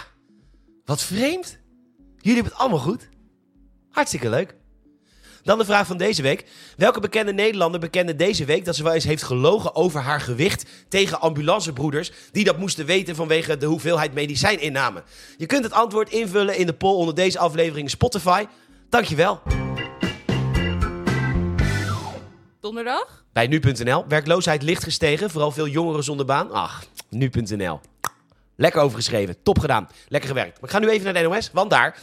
wat 0.86 1.04
vreemd. 1.04 1.58
Jullie 2.18 2.34
hebben 2.34 2.52
het 2.52 2.62
allemaal 2.62 2.80
goed. 2.80 3.10
Hartstikke 3.90 4.30
leuk. 4.30 4.56
Dan 5.44 5.58
de 5.58 5.66
vraag 5.66 5.88
van 5.88 5.98
deze 5.98 6.22
week. 6.22 6.46
Welke 6.78 7.00
bekende 7.00 7.34
Nederlander 7.34 7.80
bekende 7.80 8.16
deze 8.16 8.46
week 8.46 8.66
dat 8.66 8.76
ze 8.76 8.84
wel 8.84 8.94
eens 8.94 9.04
heeft 9.04 9.24
gelogen 9.24 9.76
over 9.76 10.02
haar 10.02 10.22
gewicht 10.22 10.66
tegen 10.90 11.22
ambulancebroeders 11.22 12.12
die 12.32 12.44
dat 12.44 12.58
moesten 12.58 12.86
weten 12.86 13.16
vanwege 13.16 13.58
de 13.58 13.66
hoeveelheid 13.66 14.14
medicijninname? 14.14 15.04
Je 15.38 15.46
kunt 15.46 15.64
het 15.64 15.74
antwoord 15.74 16.10
invullen 16.10 16.58
in 16.58 16.66
de 16.66 16.74
poll 16.74 16.96
onder 16.96 17.16
deze 17.16 17.40
aflevering 17.40 17.90
Spotify. 17.90 18.46
Dankjewel. 18.90 19.42
Donderdag? 22.60 23.26
Bij 23.34 23.48
nu.nl. 23.48 24.08
Werkloosheid 24.08 24.62
licht 24.62 24.84
gestegen, 24.84 25.30
vooral 25.30 25.52
veel 25.52 25.68
jongeren 25.68 26.04
zonder 26.04 26.26
baan. 26.26 26.52
Ach, 26.52 26.86
nu.nl. 27.10 27.80
Lekker 28.56 28.82
overgeschreven, 28.82 29.36
top 29.44 29.60
gedaan, 29.60 29.90
lekker 30.08 30.30
gewerkt. 30.30 30.62
Maar 30.62 30.70
ik 30.70 30.76
ga 30.76 30.80
nu 30.80 30.90
even 30.90 31.14
naar 31.14 31.24
de 31.24 31.30
NOS, 31.30 31.50
want 31.54 31.70
daar... 31.70 31.98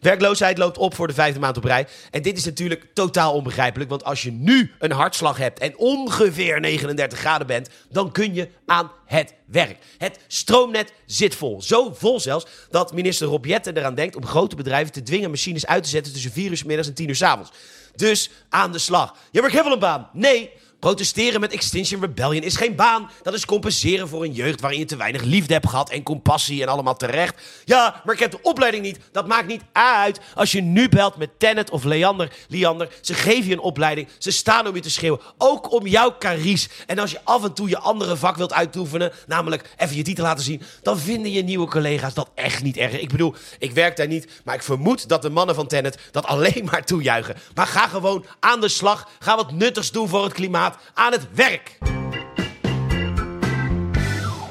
Werkloosheid 0.00 0.58
loopt 0.58 0.78
op 0.78 0.94
voor 0.94 1.06
de 1.06 1.14
vijfde 1.14 1.40
maand 1.40 1.56
op 1.56 1.64
rij. 1.64 1.86
En 2.10 2.22
dit 2.22 2.36
is 2.36 2.44
natuurlijk 2.44 2.86
totaal 2.94 3.32
onbegrijpelijk. 3.32 3.90
Want 3.90 4.04
als 4.04 4.22
je 4.22 4.32
nu 4.32 4.72
een 4.78 4.92
hartslag 4.92 5.36
hebt 5.36 5.58
en 5.58 5.78
ongeveer 5.78 6.60
39 6.60 7.18
graden 7.18 7.46
bent, 7.46 7.68
dan 7.90 8.12
kun 8.12 8.34
je 8.34 8.48
aan 8.66 8.92
het 9.06 9.34
werk. 9.46 9.78
Het 9.98 10.18
stroomnet 10.26 10.92
zit 11.06 11.34
vol. 11.34 11.62
Zo 11.62 11.94
vol 11.94 12.20
zelfs 12.20 12.46
dat 12.70 12.92
minister 12.92 13.26
Rob 13.26 13.44
Jetten 13.44 13.76
eraan 13.76 13.94
denkt 13.94 14.16
om 14.16 14.26
grote 14.26 14.56
bedrijven 14.56 14.92
te 14.92 15.02
dwingen 15.02 15.30
machines 15.30 15.66
uit 15.66 15.82
te 15.82 15.88
zetten 15.88 16.12
tussen 16.12 16.32
4 16.32 16.50
uur 16.50 16.62
middags 16.66 16.88
en 16.88 16.94
10 16.94 17.08
uur 17.08 17.16
's 17.16 17.22
avonds. 17.22 17.50
Dus 17.94 18.30
aan 18.48 18.72
de 18.72 18.78
slag. 18.78 19.14
Maar 19.32 19.46
ik 19.46 19.52
heb 19.52 19.64
wel 19.64 19.72
een 19.72 19.78
baan. 19.78 20.10
Nee, 20.12 20.50
Protesteren 20.78 21.40
met 21.40 21.52
Extinction 21.52 22.00
Rebellion 22.00 22.42
is 22.42 22.56
geen 22.56 22.74
baan. 22.74 23.10
Dat 23.22 23.34
is 23.34 23.44
compenseren 23.44 24.08
voor 24.08 24.24
een 24.24 24.32
jeugd 24.32 24.60
waarin 24.60 24.78
je 24.78 24.84
te 24.84 24.96
weinig 24.96 25.22
liefde 25.22 25.52
hebt 25.52 25.68
gehad 25.68 25.90
en 25.90 26.02
compassie 26.02 26.62
en 26.62 26.68
allemaal 26.68 26.96
terecht. 26.96 27.42
Ja, 27.64 28.00
maar 28.04 28.14
ik 28.14 28.20
heb 28.20 28.30
de 28.30 28.38
opleiding 28.42 28.82
niet. 28.82 28.98
Dat 29.12 29.26
maakt 29.26 29.46
niet 29.46 29.62
uit. 29.72 30.20
Als 30.34 30.52
je 30.52 30.60
nu 30.60 30.88
belt 30.88 31.16
met 31.16 31.38
Tennet 31.38 31.70
of 31.70 31.84
Leander, 31.84 32.32
Liander, 32.48 32.88
ze 33.00 33.14
geven 33.14 33.46
je 33.46 33.52
een 33.52 33.60
opleiding. 33.60 34.08
Ze 34.18 34.30
staan 34.30 34.66
om 34.66 34.74
je 34.74 34.80
te 34.80 34.90
schreeuwen. 34.90 35.20
Ook 35.38 35.72
om 35.72 35.86
jouw 35.86 36.16
caries. 36.18 36.68
En 36.86 36.98
als 36.98 37.10
je 37.10 37.20
af 37.24 37.44
en 37.44 37.52
toe 37.52 37.68
je 37.68 37.78
andere 37.78 38.16
vak 38.16 38.36
wilt 38.36 38.52
uitoefenen, 38.52 39.12
namelijk 39.26 39.70
even 39.76 39.96
je 39.96 40.02
titel 40.02 40.24
laten 40.24 40.44
zien, 40.44 40.62
dan 40.82 40.98
vinden 40.98 41.32
je 41.32 41.42
nieuwe 41.42 41.66
collega's 41.66 42.14
dat 42.14 42.30
echt 42.34 42.62
niet 42.62 42.76
erg. 42.76 43.00
Ik 43.00 43.10
bedoel, 43.10 43.34
ik 43.58 43.72
werk 43.72 43.96
daar 43.96 44.06
niet, 44.06 44.28
maar 44.44 44.54
ik 44.54 44.62
vermoed 44.62 45.08
dat 45.08 45.22
de 45.22 45.30
mannen 45.30 45.54
van 45.54 45.66
Tennet 45.66 45.98
dat 46.10 46.26
alleen 46.26 46.64
maar 46.70 46.84
toejuichen. 46.84 47.36
Maar 47.54 47.66
ga 47.66 47.88
gewoon 47.88 48.24
aan 48.40 48.60
de 48.60 48.68
slag. 48.68 49.08
Ga 49.18 49.36
wat 49.36 49.52
nuttigs 49.52 49.90
doen 49.90 50.08
voor 50.08 50.24
het 50.24 50.32
klimaat 50.32 50.65
aan 50.94 51.12
het 51.12 51.26
werk. 51.34 51.78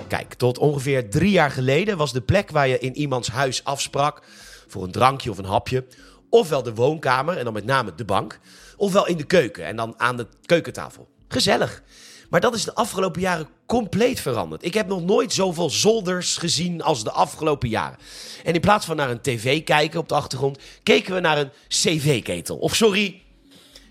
Kijk, 0.08 0.34
tot 0.34 0.58
ongeveer 0.58 1.10
drie 1.10 1.32
jaar 1.32 1.52
geleden 1.52 1.98
was 1.98 2.14
de 2.14 2.22
plek 2.22 2.52
waar 2.52 2.68
je 2.68 2.80
in 2.80 2.96
iemands 2.96 3.30
huis 3.30 3.64
afsprak 3.64 4.22
voor 4.68 4.84
een 4.84 4.92
drankje 4.92 5.30
of 5.30 5.38
een 5.38 5.46
hapje, 5.46 5.86
ofwel 6.30 6.64
de 6.64 6.74
woonkamer 6.74 7.38
en 7.38 7.44
dan 7.44 7.54
met 7.54 7.66
name 7.66 7.96
de 7.96 8.06
bank, 8.06 8.40
ofwel 8.78 9.08
in 9.08 9.18
de 9.18 9.24
keuken 9.24 9.66
en 9.66 9.76
dan 9.76 9.94
aan 9.98 10.18
de 10.18 10.28
keukentafel. 10.46 11.08
Gezellig. 11.28 11.84
Maar 12.30 12.42
dat 12.42 12.56
is 12.56 12.64
de 12.64 12.74
afgelopen 12.74 13.22
jaren 13.22 13.48
compleet 13.66 14.20
veranderd. 14.20 14.66
Ik 14.66 14.74
heb 14.74 14.88
nog 14.88 15.02
nooit 15.02 15.34
zoveel 15.34 15.70
zolders 15.70 16.38
gezien 16.38 16.82
als 16.82 17.04
de 17.04 17.12
afgelopen 17.12 17.70
jaren. 17.70 17.98
En 18.44 18.54
in 18.54 18.62
plaats 18.62 18.86
van 18.86 18.96
naar 18.96 19.10
een 19.10 19.22
tv 19.22 19.64
kijken 19.64 20.00
op 20.00 20.10
de 20.10 20.16
achtergrond, 20.16 20.60
keken 20.84 21.14
we 21.14 21.20
naar 21.20 21.38
een 21.38 21.52
cv-ketel. 21.68 22.58
Of 22.58 22.76
sorry, 22.76 23.22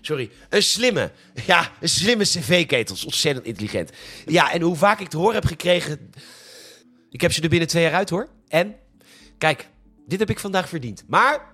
Sorry, 0.05 0.31
een 0.49 0.63
slimme. 0.63 1.11
Ja, 1.45 1.71
een 1.79 1.89
slimme 1.89 2.23
cv-ketel. 2.23 2.95
Ontzettend 3.05 3.45
intelligent. 3.45 3.91
Ja, 4.25 4.51
en 4.51 4.61
hoe 4.61 4.75
vaak 4.75 4.99
ik 4.99 5.07
te 5.07 5.17
horen 5.17 5.33
heb 5.33 5.45
gekregen... 5.45 6.11
Ik 7.09 7.21
heb 7.21 7.31
ze 7.31 7.41
er 7.41 7.49
binnen 7.49 7.67
twee 7.67 7.83
jaar 7.83 7.93
uit, 7.93 8.09
hoor. 8.09 8.29
En, 8.47 8.75
kijk, 9.37 9.67
dit 10.07 10.19
heb 10.19 10.29
ik 10.29 10.39
vandaag 10.39 10.69
verdiend. 10.69 11.03
Maar, 11.07 11.51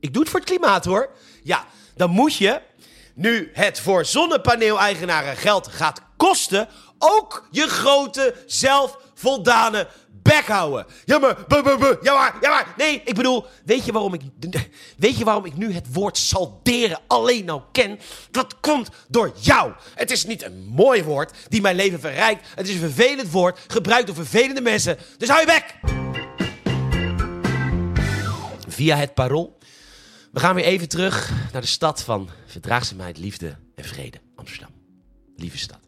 ik 0.00 0.12
doe 0.12 0.22
het 0.22 0.30
voor 0.30 0.40
het 0.40 0.48
klimaat, 0.48 0.84
hoor. 0.84 1.10
Ja, 1.42 1.66
dan 1.96 2.10
moet 2.10 2.36
je, 2.36 2.60
nu 3.14 3.50
het 3.52 3.80
voor 3.80 4.04
zonnepaneel-eigenaren 4.04 5.36
geld 5.36 5.68
gaat 5.68 6.02
kosten... 6.16 6.68
ook 6.98 7.48
je 7.50 7.68
grote, 7.68 8.34
zelfvoldane 8.46 9.88
bek 10.22 10.46
houden. 10.46 10.86
Ja, 11.04 11.18
maar, 11.18 11.36
ja, 12.02 12.14
maar, 12.14 12.36
ja, 12.40 12.50
maar. 12.50 12.74
Nee, 12.76 13.02
ik 13.04 13.14
bedoel, 13.14 13.46
weet 13.64 13.84
je 13.84 13.92
waarom 13.92 14.14
ik, 14.14 14.20
weet 14.96 15.18
je 15.18 15.24
waarom 15.24 15.44
ik 15.44 15.56
nu 15.56 15.72
het 15.72 15.86
woord 15.92 16.18
salderen 16.18 17.00
alleen 17.06 17.44
nou 17.44 17.62
ken? 17.72 17.98
Dat 18.30 18.60
komt 18.60 18.88
door 19.08 19.32
jou. 19.40 19.72
Het 19.94 20.10
is 20.10 20.24
niet 20.24 20.42
een 20.42 20.66
mooi 20.66 21.04
woord 21.04 21.32
die 21.48 21.60
mijn 21.60 21.76
leven 21.76 22.00
verrijkt. 22.00 22.48
Het 22.54 22.68
is 22.68 22.74
een 22.74 22.80
vervelend 22.80 23.30
woord, 23.30 23.58
gebruikt 23.66 24.06
door 24.06 24.16
vervelende 24.16 24.60
mensen. 24.60 24.98
Dus 25.18 25.28
hou 25.28 25.40
je 25.40 25.46
bek! 25.46 25.74
Via 28.68 28.96
het 28.96 29.14
parool. 29.14 29.58
We 30.32 30.40
gaan 30.40 30.54
weer 30.54 30.64
even 30.64 30.88
terug 30.88 31.32
naar 31.52 31.60
de 31.60 31.66
stad 31.66 32.02
van 32.02 32.28
verdraagzaamheid, 32.46 33.18
liefde 33.18 33.56
en 33.74 33.84
vrede. 33.84 34.20
Amsterdam. 34.36 34.70
Lieve 35.36 35.58
stad. 35.58 35.81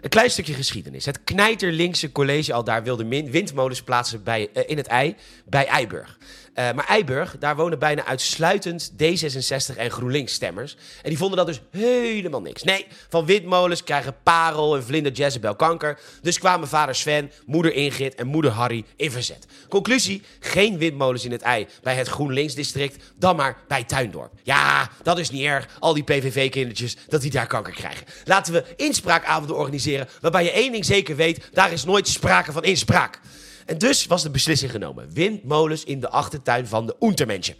Een 0.00 0.08
klein 0.08 0.30
stukje 0.30 0.54
geschiedenis. 0.54 1.04
Het 1.04 1.24
knijterlinkse 1.24 2.12
college 2.12 2.52
al 2.52 2.64
daar 2.64 2.82
wilde 2.82 3.04
windmolens 3.30 3.82
plaatsen 3.82 4.22
bij, 4.22 4.48
uh, 4.54 4.62
in 4.66 4.76
het 4.76 4.86
ei 4.86 5.16
bij 5.44 5.66
Eiburg. 5.66 6.18
Uh, 6.58 6.72
maar 6.72 6.86
Eiburg, 6.86 7.36
daar 7.38 7.56
wonen 7.56 7.78
bijna 7.78 8.04
uitsluitend 8.04 8.92
D66 8.92 9.76
en 9.76 9.90
GroenLinks 9.90 10.32
stemmers. 10.32 10.76
En 11.02 11.08
die 11.08 11.18
vonden 11.18 11.36
dat 11.36 11.46
dus 11.46 11.60
helemaal 11.70 12.40
niks. 12.40 12.62
Nee, 12.62 12.86
van 13.08 13.26
windmolens 13.26 13.84
krijgen 13.84 14.16
Parel 14.22 14.76
en 14.76 14.84
Vlinder 14.84 15.12
Jezebel 15.12 15.56
kanker. 15.56 15.98
Dus 16.22 16.38
kwamen 16.38 16.68
vader 16.68 16.94
Sven, 16.94 17.32
moeder 17.46 17.72
Ingrid 17.72 18.14
en 18.14 18.26
moeder 18.26 18.50
Harry 18.50 18.84
in 18.96 19.10
verzet. 19.10 19.46
Conclusie, 19.68 20.22
geen 20.40 20.78
windmolens 20.78 21.24
in 21.24 21.32
het 21.32 21.42
ei 21.42 21.66
bij 21.82 21.94
het 21.94 22.08
GroenLinks 22.08 22.54
district, 22.54 23.04
dan 23.16 23.36
maar 23.36 23.56
bij 23.68 23.84
Tuindorp. 23.84 24.32
Ja, 24.42 24.90
dat 25.02 25.18
is 25.18 25.30
niet 25.30 25.44
erg, 25.44 25.68
al 25.78 25.94
die 25.94 26.04
PVV-kindertjes, 26.04 26.96
dat 27.08 27.20
die 27.20 27.30
daar 27.30 27.46
kanker 27.46 27.72
krijgen. 27.72 28.06
Laten 28.24 28.52
we 28.52 28.64
inspraakavonden 28.76 29.56
organiseren, 29.56 30.08
waarbij 30.20 30.44
je 30.44 30.52
één 30.52 30.72
ding 30.72 30.84
zeker 30.84 31.16
weet, 31.16 31.48
daar 31.52 31.72
is 31.72 31.84
nooit 31.84 32.08
sprake 32.08 32.52
van 32.52 32.64
inspraak. 32.64 33.20
En 33.68 33.78
dus 33.78 34.06
was 34.06 34.22
de 34.22 34.30
beslissing 34.30 34.70
genomen. 34.70 35.12
Windmolens 35.12 35.84
in 35.84 36.00
de 36.00 36.08
achtertuin 36.08 36.66
van 36.66 36.86
de 36.86 36.96
Untermenschen. 37.00 37.54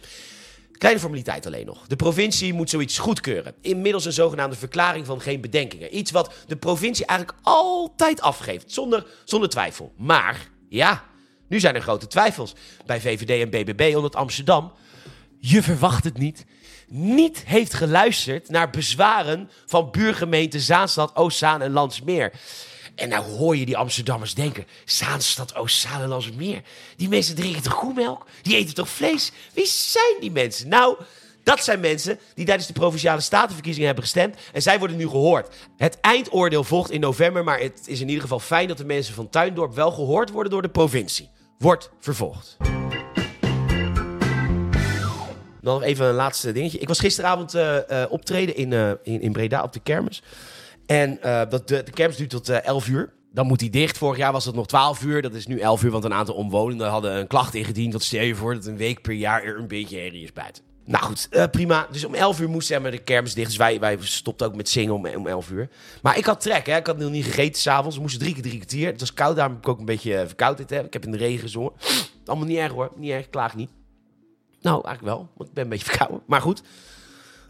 Kleine 0.71 0.99
formaliteit 0.99 1.45
alleen 1.45 1.65
nog. 1.65 1.87
De 1.87 1.95
provincie 1.95 2.53
moet 2.53 2.69
zoiets 2.69 2.97
goedkeuren. 2.97 3.53
Inmiddels 3.61 4.05
een 4.05 4.13
zogenaamde 4.13 4.55
verklaring 4.55 5.05
van 5.05 5.21
geen 5.21 5.41
bedenkingen. 5.41 5.97
Iets 5.97 6.11
wat 6.11 6.33
de 6.47 6.55
provincie 6.55 7.05
eigenlijk 7.05 7.39
altijd 7.43 8.21
afgeeft, 8.21 8.71
zonder, 8.71 9.05
zonder 9.23 9.49
twijfel. 9.49 9.93
Maar, 9.97 10.49
ja, 10.69 11.03
nu 11.47 11.59
zijn 11.59 11.75
er 11.75 11.81
grote 11.81 12.07
twijfels. 12.07 12.53
Bij 12.85 13.01
VVD 13.01 13.41
en 13.41 13.49
BBB 13.49 13.93
omdat 13.95 14.15
Amsterdam, 14.15 14.73
je 15.39 15.63
verwacht 15.63 16.03
het 16.03 16.17
niet, 16.17 16.45
niet 16.87 17.43
heeft 17.45 17.73
geluisterd 17.73 18.49
naar 18.49 18.69
bezwaren 18.69 19.49
van 19.65 19.91
buurgemeenten 19.91 20.59
Zaanstad, 20.59 21.15
Oostzaan 21.15 21.61
en 21.61 21.71
Landsmeer. 21.71 22.33
En 22.99 23.09
nou 23.09 23.23
hoor 23.23 23.57
je 23.57 23.65
die 23.65 23.77
Amsterdammers 23.77 24.33
denken: 24.33 24.65
Zaanstad, 24.85 25.55
Oostzaan 25.55 26.01
en 26.01 26.07
Landsmeer. 26.07 26.61
Die 26.95 27.09
mensen 27.09 27.35
drinken 27.35 27.61
toch 27.61 27.75
koemelk? 27.75 28.25
Die 28.41 28.55
eten 28.55 28.73
toch 28.75 28.89
vlees? 28.89 29.31
Wie 29.53 29.67
zijn 29.67 30.15
die 30.19 30.31
mensen? 30.31 30.67
Nou, 30.67 30.97
dat 31.43 31.63
zijn 31.63 31.79
mensen 31.79 32.19
die 32.35 32.45
tijdens 32.45 32.67
de 32.67 32.73
provinciale 32.73 33.21
statenverkiezingen 33.21 33.87
hebben 33.87 34.05
gestemd. 34.05 34.35
En 34.53 34.61
zij 34.61 34.79
worden 34.79 34.97
nu 34.97 35.07
gehoord. 35.07 35.55
Het 35.77 35.99
eindoordeel 36.01 36.63
volgt 36.63 36.91
in 36.91 36.99
november. 36.99 37.43
Maar 37.43 37.59
het 37.59 37.81
is 37.85 37.99
in 37.99 38.07
ieder 38.07 38.21
geval 38.21 38.39
fijn 38.39 38.67
dat 38.67 38.77
de 38.77 38.85
mensen 38.85 39.13
van 39.13 39.29
Tuindorp 39.29 39.75
wel 39.75 39.91
gehoord 39.91 40.29
worden 40.29 40.51
door 40.51 40.61
de 40.61 40.69
provincie. 40.69 41.29
Wordt 41.57 41.89
vervolgd. 41.99 42.57
Dan 45.61 45.73
nog 45.73 45.83
even 45.83 46.05
een 46.05 46.13
laatste 46.13 46.51
dingetje. 46.51 46.79
Ik 46.79 46.87
was 46.87 46.99
gisteravond 46.99 47.53
eh, 47.53 48.03
eh, 48.03 48.11
optreden 48.11 48.55
in, 48.55 48.73
eh, 48.73 48.91
in, 49.03 49.21
in 49.21 49.31
Breda 49.31 49.63
op 49.63 49.73
de 49.73 49.79
kermis. 49.79 50.21
En 50.89 51.21
eh, 51.21 51.49
dat, 51.49 51.67
de, 51.67 51.83
de 51.83 51.91
kermis 51.91 52.17
duurt 52.17 52.29
tot 52.29 52.49
eh 52.49 52.65
11 52.65 52.87
uur. 52.87 53.13
Dan 53.31 53.47
moet 53.47 53.59
die 53.59 53.69
dicht. 53.69 53.97
Vorig 53.97 54.17
jaar 54.17 54.31
was 54.31 54.45
het 54.45 54.55
nog 54.55 54.67
12 54.67 55.03
uur. 55.03 55.21
Dat 55.21 55.33
is 55.33 55.47
nu 55.47 55.59
11 55.59 55.83
uur, 55.83 55.91
want 55.91 56.03
een 56.03 56.13
aantal 56.13 56.35
omwonenden 56.35 56.87
hadden 56.87 57.15
een 57.15 57.27
klacht 57.27 57.53
ingediend. 57.53 57.93
Wat 57.93 58.03
stel 58.03 58.23
je 58.23 58.35
voor 58.35 58.53
dat 58.53 58.65
een 58.65 58.77
week 58.77 59.01
per 59.01 59.13
jaar 59.13 59.43
er 59.43 59.57
een 59.57 59.67
beetje 59.67 59.97
herrie 59.97 60.23
is 60.23 60.33
buiten. 60.33 60.63
Nou 60.85 61.03
goed, 61.03 61.27
eh, 61.29 61.45
prima. 61.51 61.87
Dus 61.91 62.05
om 62.05 62.13
11 62.13 62.39
uur 62.39 62.49
moest 62.49 62.67
zeg 62.67 62.81
maar, 62.81 62.91
de 62.91 62.97
kermis 62.97 63.33
dicht. 63.33 63.47
Dus 63.47 63.57
wij, 63.57 63.79
wij 63.79 63.97
stopten 64.01 64.47
ook 64.47 64.55
met 64.55 64.69
zingen 64.69 64.93
om, 64.93 65.07
om 65.07 65.27
11 65.27 65.49
uur. 65.49 65.69
Maar 66.01 66.17
ik 66.17 66.25
had 66.25 66.41
trek, 66.41 66.65
hè. 66.65 66.77
Ik 66.77 66.87
had 66.87 66.97
nog 66.97 67.11
niet 67.11 67.25
gegeten 67.25 67.61
s'avonds. 67.61 67.95
We 67.95 68.01
moesten 68.01 68.21
drie 68.21 68.33
keer 68.33 68.43
drie 68.43 68.57
kwartier. 68.57 68.87
Het 68.87 68.99
was 68.99 69.13
koud, 69.13 69.35
daarom 69.35 69.53
heb 69.53 69.63
ik 69.63 69.69
ook 69.69 69.79
een 69.79 69.85
beetje 69.85 70.15
eh, 70.15 70.25
verkoudheid. 70.25 70.85
Ik 70.85 70.93
heb 70.93 71.05
in 71.05 71.11
de 71.11 71.17
regen 71.17 71.39
gezongen. 71.39 71.71
Allemaal 72.25 72.47
niet 72.47 72.57
erg 72.57 72.71
hoor. 72.71 72.91
Niet 72.95 73.11
erg, 73.11 73.29
klaag 73.29 73.55
niet. 73.55 73.69
Nou, 74.61 74.85
eigenlijk 74.85 75.15
wel, 75.15 75.29
want 75.35 75.49
ik 75.49 75.55
ben 75.55 75.63
een 75.63 75.69
beetje 75.69 75.89
verkouden. 75.93 76.21
Maar 76.25 76.41
goed, 76.41 76.61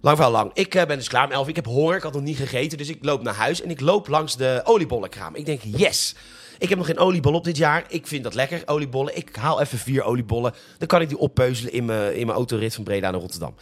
lang 0.02 0.16
verhaal 0.16 0.34
lang. 0.34 0.52
Ik 0.54 0.76
eh, 0.76 0.86
ben 0.86 0.98
dus 0.98 1.08
klaar 1.08 1.26
om 1.26 1.32
11 1.32 1.44
uur. 1.44 1.50
Ik 1.50 1.56
heb 1.56 1.66
honger, 1.66 1.96
ik 1.96 2.04
had 2.04 2.14
nog 2.14 2.22
niet 2.22 2.38
gegeten. 2.38 2.78
Dus 2.78 2.90
ik 2.90 2.98
loop 3.02 3.24
naar 3.24 3.34
huis 3.34 3.62
en 3.62 3.70
ik 3.70 3.80
loop 3.80 4.08
langs 4.08 4.38
de 4.38 4.62
oliebollenkraam. 4.64 5.36
Ik 5.36 5.46
denk, 5.46 5.62
yes, 5.64 6.16
ik 6.60 6.70
heb 6.70 6.78
nog 6.78 6.88
geen 6.88 6.98
oliebol 6.98 7.34
op 7.34 7.44
dit 7.44 7.58
jaar. 7.58 7.86
Ik 7.88 8.08
vind 8.08 8.24
dat 8.24 8.34
lekker, 8.34 8.62
oliebollen. 8.66 9.18
Ik 9.18 9.36
haal 9.36 9.62
even 9.62 9.78
vier 9.78 10.04
oliebollen. 10.04 10.54
Dan 10.78 10.88
kan 10.88 11.02
ik 11.02 11.10
die 11.10 11.18
oppeuzelen 11.18 11.74
in 11.74 11.86
mijn, 11.86 12.16
in 12.16 12.26
mijn 12.26 12.38
autorit 12.38 12.76
van 12.76 12.84
Breda 12.84 13.12
naar 13.12 13.20
Rotterdam. 13.20 13.56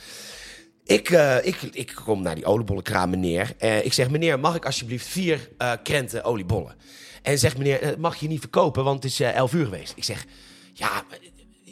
Ik, 0.87 1.09
eh, 1.09 1.45
ik, 1.45 1.61
ik 1.61 2.01
kom 2.05 2.21
naar 2.21 2.35
die 2.35 2.45
oliebollenkraam, 2.45 3.09
meneer. 3.09 3.53
Eh, 3.57 3.85
ik 3.85 3.93
zeg, 3.93 4.09
meneer, 4.09 4.39
mag 4.39 4.55
ik 4.55 4.65
alsjeblieft 4.65 5.07
vier 5.07 5.49
eh, 5.57 5.71
krenten 5.83 6.23
oliebollen? 6.23 6.75
En 7.21 7.39
zegt 7.39 7.57
meneer, 7.57 7.95
mag 7.99 8.15
je 8.15 8.27
niet 8.27 8.39
verkopen, 8.39 8.83
want 8.83 9.03
het 9.03 9.11
is 9.11 9.19
11 9.19 9.53
uur 9.53 9.65
geweest. 9.65 9.93
Ik 9.95 10.03
zeg, 10.03 10.25
ja, 10.73 11.03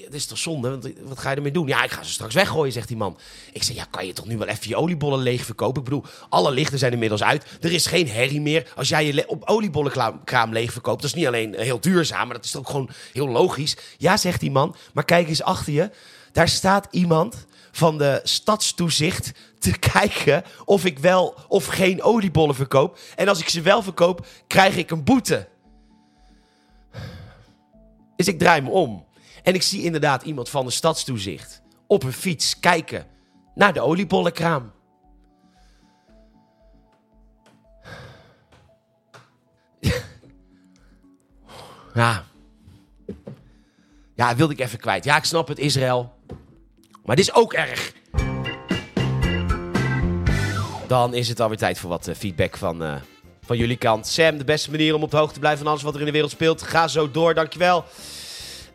dat 0.05 0.13
is 0.13 0.25
toch 0.25 0.37
zonde? 0.37 0.69
Want, 0.69 0.87
wat 1.03 1.19
ga 1.19 1.29
je 1.29 1.35
ermee 1.35 1.51
doen? 1.51 1.67
Ja, 1.67 1.83
ik 1.83 1.91
ga 1.91 2.03
ze 2.03 2.11
straks 2.11 2.33
weggooien, 2.33 2.73
zegt 2.73 2.87
die 2.87 2.97
man. 2.97 3.17
Ik 3.51 3.63
zeg, 3.63 3.75
ja, 3.75 3.85
kan 3.89 4.05
je 4.05 4.13
toch 4.13 4.25
nu 4.25 4.37
wel 4.37 4.47
even 4.47 4.69
je 4.69 4.75
oliebollen 4.75 5.19
leeg 5.19 5.45
verkopen? 5.45 5.77
Ik 5.77 5.83
bedoel, 5.83 6.03
alle 6.29 6.51
lichten 6.51 6.79
zijn 6.79 6.91
inmiddels 6.91 7.23
uit. 7.23 7.45
Er 7.61 7.71
is 7.71 7.85
geen 7.85 8.09
herrie 8.09 8.41
meer. 8.41 8.71
Als 8.75 8.89
jij 8.89 9.05
je 9.05 9.27
op 9.27 9.43
oliebollenkraam 9.49 10.51
leeg 10.51 10.71
verkoopt, 10.71 11.01
dat 11.01 11.09
is 11.09 11.15
niet 11.15 11.27
alleen 11.27 11.55
heel 11.57 11.79
duurzaam, 11.79 12.25
maar 12.25 12.35
dat 12.35 12.45
is 12.45 12.55
ook 12.55 12.69
gewoon 12.69 12.89
heel 13.13 13.27
logisch. 13.27 13.77
Ja, 13.97 14.17
zegt 14.17 14.39
die 14.39 14.51
man, 14.51 14.75
maar 14.93 15.05
kijk 15.05 15.27
eens 15.27 15.43
achter 15.43 15.73
je. 15.73 15.89
Daar 16.31 16.49
staat 16.49 16.87
iemand 16.91 17.45
van 17.71 17.97
de 17.97 18.19
stadstoezicht 18.23 19.31
te 19.59 19.79
kijken 19.93 20.43
of 20.65 20.85
ik 20.85 20.99
wel 20.99 21.35
of 21.47 21.65
geen 21.65 22.03
oliebollen 22.03 22.55
verkoop. 22.55 22.99
En 23.15 23.27
als 23.27 23.39
ik 23.39 23.49
ze 23.49 23.61
wel 23.61 23.81
verkoop, 23.81 24.27
krijg 24.47 24.75
ik 24.75 24.91
een 24.91 25.03
boete. 25.03 25.47
Dus 28.15 28.27
ik 28.27 28.39
draai 28.39 28.61
me 28.61 28.69
om. 28.69 29.04
En 29.45 29.53
ik 29.53 29.61
zie 29.61 29.83
inderdaad 29.83 30.23
iemand 30.23 30.49
van 30.49 30.65
de 30.65 30.71
stadstoezicht 30.71 31.61
op 31.87 32.03
een 32.03 32.13
fiets 32.13 32.59
kijken 32.59 33.07
naar 33.55 33.73
de 33.73 33.81
oliebollenkraam. 33.81 34.71
Ja. 41.93 42.25
Ja, 44.15 44.35
wilde 44.35 44.53
ik 44.53 44.59
even 44.59 44.79
kwijt. 44.79 45.03
Ja, 45.03 45.17
ik 45.17 45.23
snap 45.23 45.47
het, 45.47 45.59
Israël. 45.59 46.13
Maar 47.03 47.15
dit 47.15 47.27
is 47.27 47.33
ook 47.33 47.53
erg. 47.53 47.93
Dan 50.87 51.13
is 51.13 51.27
het 51.27 51.39
alweer 51.39 51.57
tijd 51.57 51.79
voor 51.79 51.89
wat 51.89 52.07
eh, 52.07 52.15
feedback 52.15 52.57
van, 52.57 52.83
eh, 52.83 52.95
van 53.41 53.57
jullie 53.57 53.77
kant. 53.77 54.07
Sam, 54.07 54.37
de 54.37 54.43
beste 54.43 54.71
manier 54.71 54.95
om 54.95 55.03
op 55.03 55.11
de 55.11 55.17
hoogte 55.17 55.33
te 55.33 55.39
blijven 55.39 55.63
van 55.63 55.71
alles 55.71 55.83
wat 55.83 55.93
er 55.93 55.99
in 55.99 56.05
de 56.05 56.11
wereld 56.11 56.31
speelt. 56.31 56.61
Ga 56.61 56.87
zo 56.87 57.11
door, 57.11 57.33
dankjewel. 57.33 57.85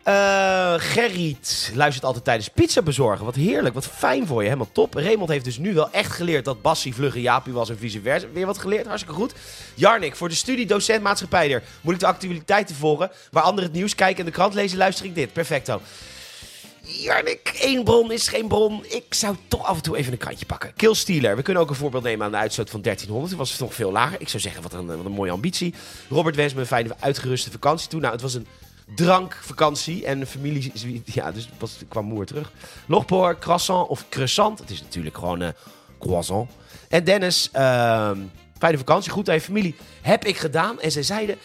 Eh 0.03 0.73
Gerriet 0.77 1.71
luistert 1.73 2.05
altijd 2.05 2.23
tijdens 2.23 2.47
pizza 2.47 2.81
bezorgen. 2.81 3.25
Wat 3.25 3.35
heerlijk, 3.35 3.73
wat 3.73 3.87
fijn 3.87 4.27
voor 4.27 4.41
je, 4.41 4.47
helemaal 4.47 4.71
top. 4.71 4.93
Raymond 4.93 5.29
heeft 5.29 5.45
dus 5.45 5.57
nu 5.57 5.73
wel 5.73 5.91
echt 5.91 6.11
geleerd 6.11 6.45
dat 6.45 6.61
Bassie 6.61 6.95
vlugge 6.95 7.21
Jaapie 7.21 7.53
was 7.53 7.69
en 7.69 7.77
vice 7.77 8.01
versa. 8.01 8.27
Weer 8.33 8.45
wat 8.45 8.57
geleerd, 8.57 8.85
hartstikke 8.85 9.15
goed. 9.15 9.33
Jarnik, 9.75 10.15
voor 10.15 10.29
de 10.29 10.35
studie 10.35 10.65
docent 10.65 11.03
maatschappijder 11.03 11.63
moet 11.81 11.93
ik 11.93 11.99
de 11.99 12.05
actualiteiten 12.05 12.75
volgen. 12.75 13.11
Waar 13.31 13.43
anderen 13.43 13.69
het 13.69 13.73
nieuws 13.73 13.95
kijken 13.95 14.19
en 14.19 14.25
de 14.25 14.31
krant 14.31 14.53
lezen, 14.53 14.77
luister 14.77 15.05
ik 15.05 15.15
dit. 15.15 15.33
Perfecto. 15.33 15.81
Jarnik, 16.81 17.57
één 17.59 17.83
bron 17.83 18.11
is 18.11 18.27
geen 18.27 18.47
bron. 18.47 18.85
Ik 18.87 19.13
zou 19.13 19.35
toch 19.47 19.63
af 19.65 19.75
en 19.75 19.83
toe 19.83 19.97
even 19.97 20.11
een 20.11 20.17
krantje 20.17 20.45
pakken. 20.45 20.73
Kill 20.75 20.93
Stealer. 20.93 21.35
We 21.35 21.41
kunnen 21.41 21.63
ook 21.63 21.69
een 21.69 21.75
voorbeeld 21.75 22.03
nemen 22.03 22.25
aan 22.25 22.31
de 22.31 22.37
uitstoot 22.37 22.69
van 22.69 22.81
1300. 22.81 23.29
Toen 23.29 23.39
was 23.39 23.51
het 23.51 23.59
nog 23.59 23.73
veel 23.73 23.91
lager. 23.91 24.21
Ik 24.21 24.29
zou 24.29 24.41
zeggen, 24.41 24.61
wat 24.61 24.73
een, 24.73 24.85
wat 24.85 25.05
een 25.05 25.11
mooie 25.11 25.31
ambitie. 25.31 25.73
Robert 26.09 26.35
wens 26.35 26.53
me 26.53 26.59
een 26.59 26.65
fijne 26.65 26.95
uitgeruste 26.99 27.51
vakantie 27.51 27.89
toe. 27.89 27.99
Nou, 27.99 28.13
het 28.13 28.21
was 28.21 28.33
een 28.33 28.47
drankvakantie. 28.95 30.05
En 30.05 30.27
familie... 30.27 30.71
Ja, 31.05 31.31
dus 31.31 31.49
was, 31.59 31.77
kwam 31.87 32.05
moer 32.05 32.25
terug. 32.25 32.51
Logpoor, 32.85 33.37
croissant 33.39 33.87
of 33.87 34.09
croissant. 34.09 34.59
Het 34.59 34.69
is 34.69 34.81
natuurlijk 34.81 35.17
gewoon 35.17 35.41
eh 35.41 35.49
croissant. 35.99 36.49
En 36.89 37.03
Dennis, 37.03 37.49
ehm, 37.51 38.17
fijne 38.57 38.77
vakantie. 38.77 39.11
Goed 39.11 39.29
aan 39.29 39.35
je 39.35 39.41
familie. 39.41 39.75
Heb 40.01 40.25
ik 40.25 40.37
gedaan. 40.37 40.81
En 40.81 40.91
zij 40.91 41.03
zeiden... 41.03 41.37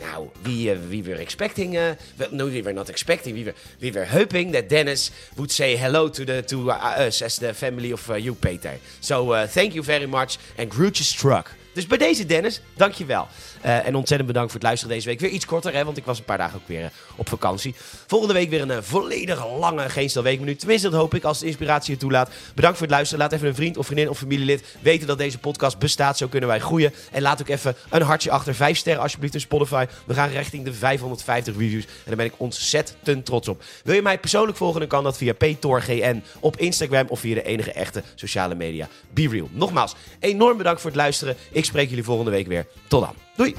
Nou, 0.00 0.28
we, 0.42 0.50
uh, 0.50 0.76
we 0.88 1.02
were 1.02 1.18
expecting, 1.18 1.74
uh, 1.74 1.82
no, 2.30 2.50
we 2.50 2.62
were 2.62 2.72
not 2.72 2.88
expecting, 2.88 3.36
we 3.36 3.44
were, 3.44 3.54
we 3.78 3.92
were 3.92 4.18
hoping 4.18 4.52
that 4.52 4.68
Dennis 4.68 5.10
would 5.34 5.52
say 5.52 5.76
hello 5.76 6.10
to, 6.10 6.24
the, 6.24 6.42
to 6.44 6.70
uh, 6.70 7.06
us 7.06 7.22
as 7.22 7.38
the 7.38 7.54
family 7.54 7.92
of 7.92 8.08
uh, 8.08 8.16
you, 8.16 8.34
Peter. 8.34 8.78
So 9.00 9.32
uh, 9.32 9.46
thank 9.46 9.72
you 9.72 9.84
very 9.84 10.06
much 10.06 10.38
and 10.58 10.70
Grootjes 10.70 11.06
struck. 11.06 11.50
Dus 11.74 11.86
bij 11.86 11.98
deze 11.98 12.26
Dennis, 12.26 12.60
dankjewel. 12.76 13.28
Uh, 13.64 13.86
en 13.86 13.94
ontzettend 13.94 14.26
bedankt 14.26 14.50
voor 14.50 14.60
het 14.60 14.68
luisteren 14.68 14.94
deze 14.94 15.08
week. 15.08 15.20
Weer 15.20 15.30
iets 15.30 15.46
korter, 15.46 15.72
hè, 15.72 15.84
want 15.84 15.96
ik 15.96 16.04
was 16.04 16.18
een 16.18 16.24
paar 16.24 16.38
dagen 16.38 16.60
ook 16.62 16.68
weer 16.68 16.80
uh, 16.80 16.86
op 17.16 17.28
vakantie. 17.28 17.74
Volgende 18.06 18.34
week 18.34 18.50
weer 18.50 18.60
een 18.60 18.70
uh, 18.70 18.76
volledig 18.80 19.46
lange 19.58 19.88
Geen 19.88 20.10
Stel 20.10 20.22
Weekminuut. 20.22 20.58
Tenminste, 20.58 20.88
dat 20.88 21.00
hoop 21.00 21.14
ik 21.14 21.24
als 21.24 21.38
de 21.38 21.46
inspiratie 21.46 21.90
het 21.90 22.00
toelaat. 22.00 22.30
Bedankt 22.54 22.78
voor 22.78 22.86
het 22.86 22.96
luisteren. 22.96 23.22
Laat 23.22 23.32
even 23.32 23.48
een 23.48 23.54
vriend 23.54 23.76
of 23.76 23.86
vriendin 23.86 24.08
of 24.08 24.18
familielid 24.18 24.64
weten 24.80 25.06
dat 25.06 25.18
deze 25.18 25.38
podcast 25.38 25.78
bestaat. 25.78 26.18
Zo 26.18 26.28
kunnen 26.28 26.48
wij 26.48 26.60
groeien. 26.60 26.92
En 27.10 27.22
laat 27.22 27.40
ook 27.40 27.48
even 27.48 27.76
een 27.90 28.02
hartje 28.02 28.30
achter. 28.30 28.54
Vijf 28.54 28.76
sterren 28.76 29.02
alsjeblieft 29.02 29.34
in 29.34 29.40
Spotify. 29.40 29.86
We 30.04 30.14
gaan 30.14 30.28
richting 30.28 30.64
de 30.64 30.72
550 30.72 31.56
reviews. 31.56 31.84
En 31.84 31.90
daar 32.04 32.16
ben 32.16 32.26
ik 32.26 32.34
ontzettend 32.36 33.24
trots 33.24 33.48
op. 33.48 33.62
Wil 33.84 33.94
je 33.94 34.02
mij 34.02 34.18
persoonlijk 34.18 34.56
volgen, 34.56 34.80
dan 34.80 34.88
kan 34.88 35.04
dat 35.04 35.16
via 35.16 35.32
PTORGN 35.32 36.22
op 36.40 36.56
Instagram 36.56 37.06
of 37.08 37.20
via 37.20 37.34
de 37.34 37.42
enige 37.42 37.72
echte 37.72 38.02
sociale 38.14 38.54
media. 38.54 38.88
Be 39.10 39.28
Real. 39.28 39.48
Nogmaals, 39.52 39.94
enorm 40.18 40.56
bedankt 40.56 40.80
voor 40.80 40.90
het 40.90 40.98
luisteren. 40.98 41.36
Ik 41.64 41.70
spreek 41.70 41.88
jullie 41.88 42.04
volgende 42.04 42.30
week 42.30 42.46
weer. 42.46 42.66
Tot 42.88 43.00
dan. 43.00 43.14
Doei! 43.36 43.54